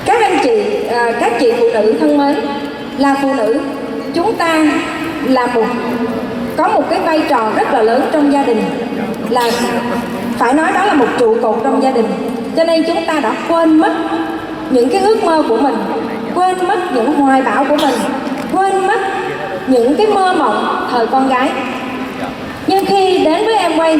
[0.06, 2.36] Các anh chị, à, các chị phụ nữ thân mến,
[2.98, 3.60] là phụ nữ,
[4.14, 4.66] chúng ta
[5.26, 5.66] là một
[6.58, 8.62] có một cái vai trò rất là lớn trong gia đình.
[9.30, 9.52] Là
[10.38, 12.06] phải nói đó là một trụ cột trong gia đình.
[12.56, 13.94] Cho nên chúng ta đã quên mất
[14.72, 15.76] những cái ước mơ của mình,
[16.36, 17.96] quên mất những hoài bão của mình,
[18.54, 19.00] quên mất
[19.68, 21.52] những cái mơ mộng thời con gái.
[22.68, 24.00] Nhưng khi đến với em quay,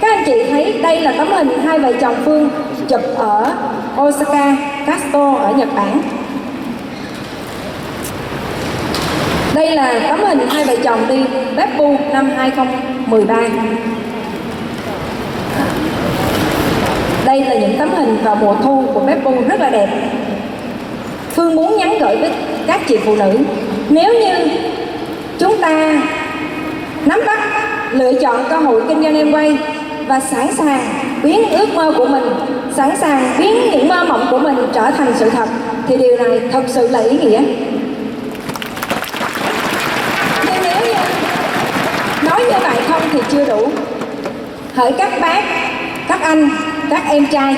[0.00, 2.50] các anh chị thấy đây là tấm hình hai vợ chồng phương
[2.88, 3.52] chụp ở
[4.00, 6.00] osaka kasto ở nhật bản.
[9.54, 11.24] Đây là tấm hình hai vợ chồng đi
[11.56, 13.36] Beppu năm 2013
[17.34, 19.88] đây là những tấm hình vào mùa thu của Beppu rất là đẹp.
[21.30, 22.30] Phương muốn nhắn gửi với
[22.66, 23.38] các chị phụ nữ,
[23.88, 24.48] nếu như
[25.38, 26.02] chúng ta
[27.04, 27.38] nắm bắt,
[27.92, 29.58] lựa chọn cơ hội kinh doanh em quay
[30.06, 30.80] và sẵn sàng
[31.22, 32.24] biến ước mơ của mình,
[32.76, 35.48] sẵn sàng biến những mơ mộng của mình trở thành sự thật,
[35.88, 37.40] thì điều này thật sự là ý nghĩa.
[40.46, 40.94] Nhưng nếu như
[42.28, 43.68] nói như vậy không thì chưa đủ.
[44.74, 45.42] Hỡi các bác,
[46.08, 46.48] các anh
[46.90, 47.56] các em trai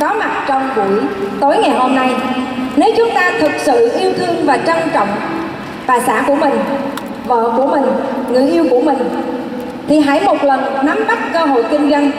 [0.00, 1.00] có mặt trong buổi
[1.40, 2.10] tối ngày hôm nay.
[2.76, 5.08] Nếu chúng ta thực sự yêu thương và trân trọng
[5.86, 6.52] bà xã của mình,
[7.26, 7.84] vợ của mình,
[8.32, 8.98] người yêu của mình,
[9.88, 12.10] thì hãy một lần nắm bắt cơ hội kinh doanh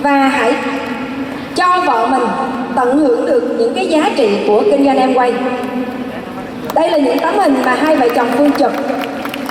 [0.00, 0.54] và hãy
[1.54, 2.22] cho vợ mình
[2.76, 5.32] tận hưởng được những cái giá trị của kinh doanh em quay
[6.74, 8.72] đây là những tấm hình mà hai vợ chồng phương chụp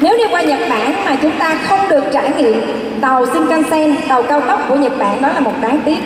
[0.02, 2.62] nếu đi qua Nhật Bản mà chúng ta không được trải nghiệm
[3.02, 5.98] tàu Shinkansen, tàu cao tốc của Nhật Bản đó là một đáng tiếc.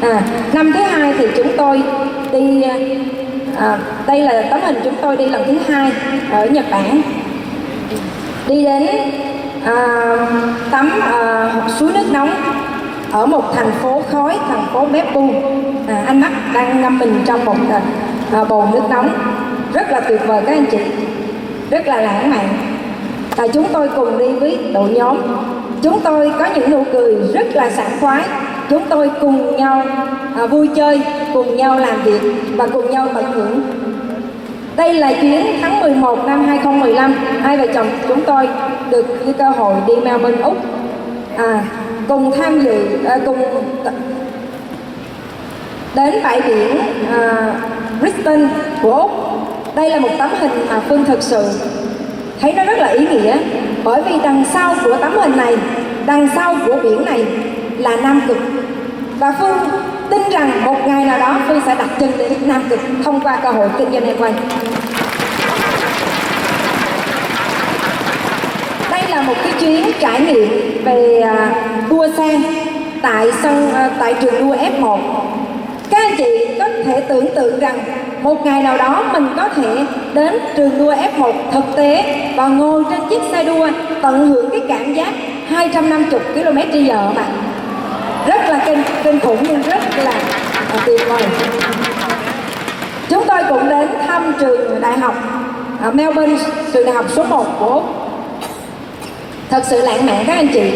[0.00, 0.20] À,
[0.52, 1.82] năm thứ hai thì chúng tôi
[2.32, 2.62] đi
[3.58, 5.92] à, đây là tấm hình chúng tôi đi lần thứ hai
[6.32, 7.00] ở Nhật Bản.
[8.48, 8.86] Đi đến
[9.64, 9.76] à,
[10.70, 12.30] tắm à, suối nước nóng
[13.12, 15.30] ở một thành phố khói thành phố Beppu.
[15.88, 17.56] À, anh mắt đang ngâm mình trong một
[18.32, 19.10] à, bồn nước nóng.
[19.74, 20.78] Rất là tuyệt vời các anh chị.
[21.70, 22.48] Rất là lãng mạn
[23.38, 25.16] và chúng tôi cùng đi với đội nhóm.
[25.82, 28.24] Chúng tôi có những nụ cười rất là sảng khoái.
[28.70, 29.82] Chúng tôi cùng nhau
[30.36, 31.02] à, vui chơi
[31.34, 32.20] cùng nhau làm việc
[32.56, 33.60] và cùng nhau tận hưởng.
[34.76, 38.48] Đây là chuyến tháng 11 năm 2015 hai vợ chồng chúng tôi
[38.90, 40.56] được cái cơ hội đi Melbourne Úc.
[41.36, 41.64] À,
[42.08, 43.38] cùng tham dự à, cùng
[45.94, 46.78] đến bãi biển
[47.12, 47.54] à,
[48.00, 48.48] Brisbane
[48.82, 49.10] của Úc.
[49.74, 51.44] Đây là một tấm hình mà Phương thực sự
[52.40, 53.36] thấy nó rất là ý nghĩa.
[53.84, 55.56] Bởi vì đằng sau của tấm hình này,
[56.06, 57.26] đằng sau của biển này
[57.78, 58.38] là Nam Cực.
[59.18, 59.58] Và Phương
[60.10, 63.36] tin rằng một ngày nào đó Phương sẽ đặt chân đến Nam Cực thông qua
[63.42, 64.32] cơ hội kinh doanh này quay
[68.90, 70.48] đây là một cái chuyến trải nghiệm
[70.84, 71.50] về à,
[71.90, 72.40] đua xe
[73.02, 74.98] tại sân à, tại trường đua F1
[75.90, 77.78] các anh chị có thể tưởng tượng rằng
[78.22, 82.84] một ngày nào đó mình có thể đến trường đua F1 thực tế và ngồi
[82.90, 83.68] trên chiếc xe đua
[84.02, 85.14] tận hưởng cái cảm giác
[85.48, 87.26] 250 km h mà
[88.26, 90.12] rất là kinh, kinh khủng nhưng rất là
[90.86, 91.22] tuyệt vời.
[93.08, 95.14] Chúng tôi cũng đến thăm trường đại học
[95.82, 96.36] ở Melbourne
[96.72, 97.84] trường đại học số 1 của Úc.
[99.50, 100.70] Thật sự lãng mạn các anh chị.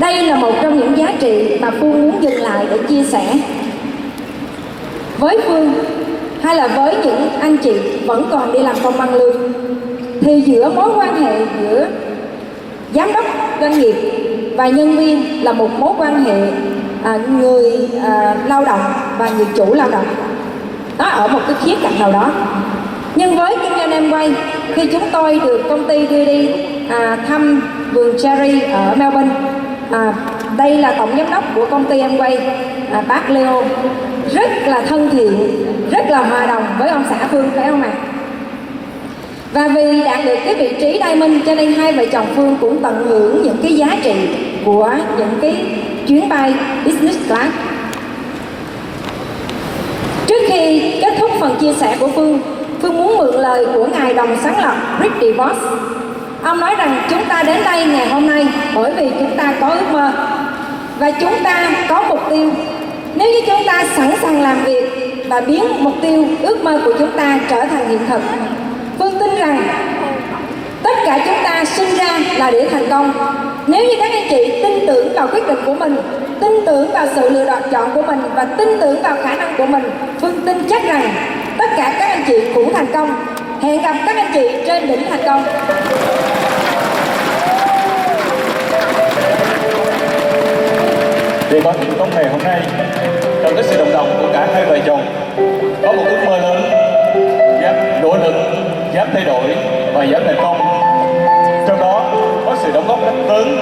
[0.00, 3.26] Đây là một trong những giá trị mà Phương muốn dừng lại để chia sẻ
[5.18, 5.74] với Phương
[6.42, 7.72] hay là với những anh chị
[8.06, 9.52] vẫn còn đi làm công ăn lương
[10.20, 11.86] thì giữa mối quan hệ giữa
[12.94, 13.24] giám đốc
[13.60, 13.94] doanh nghiệp
[14.56, 16.48] và nhân viên là một mối quan hệ
[17.04, 18.80] à, người à, lao động
[19.18, 20.06] và người chủ lao động.
[20.98, 22.30] Nó ở một cái khía cạnh nào đó.
[23.14, 24.32] Nhưng với kinh doanh em quay
[24.74, 26.48] khi chúng tôi được công ty đưa đi
[26.88, 27.62] à, thăm
[27.92, 29.34] vườn cherry ở Melbourne
[29.90, 30.14] à,
[30.56, 32.38] đây là tổng giám đốc của công ty em quay
[32.92, 33.62] à, bác Leo
[34.32, 37.92] rất là thân thiện rất là hòa đồng với ông xã Phương phải không ạ
[39.52, 42.82] và vì đạt được cái vị trí Diamond cho nên hai vợ chồng Phương cũng
[42.82, 44.14] tận hưởng những cái giá trị
[44.64, 45.66] của những cái
[46.06, 46.54] chuyến bay
[46.84, 47.50] business class
[50.26, 52.40] Trước khi kết thúc phần chia sẻ của Phương,
[52.82, 55.56] Phương muốn mượn lời của Ngài đồng sáng lập Rick DeVos.
[56.42, 59.68] Ông nói rằng chúng ta đến đây ngày hôm nay bởi vì chúng ta có
[59.68, 60.12] ước mơ
[60.98, 62.50] và chúng ta có mục tiêu.
[63.16, 64.84] Nếu như chúng ta sẵn sàng làm việc
[65.28, 68.20] và biến mục tiêu, ước mơ của chúng ta trở thành hiện thực,
[68.98, 69.62] Phương tin rằng
[70.82, 73.12] tất cả chúng ta sinh ra là để thành công.
[73.66, 75.96] Nếu như các anh chị tin tưởng vào quyết định của mình
[76.40, 79.66] tin tưởng vào sự lựa chọn của mình và tin tưởng vào khả năng của
[79.66, 79.82] mình
[80.20, 81.02] phương tin chắc rằng
[81.58, 83.10] tất cả các anh chị cũng thành công
[83.62, 85.44] hẹn gặp các anh chị trên đỉnh thành công
[91.54, 92.60] để có những công ngày hôm nay,
[93.42, 95.06] trong cái sự đồng lòng của cả hai vợ chồng,
[95.82, 96.62] có một ước mơ lớn,
[97.62, 98.34] dám nỗ lực,
[98.94, 99.56] dám thay đổi
[99.94, 100.56] và dám thành công.
[101.68, 102.10] Trong đó
[102.46, 103.58] có sự đóng góp rất lớn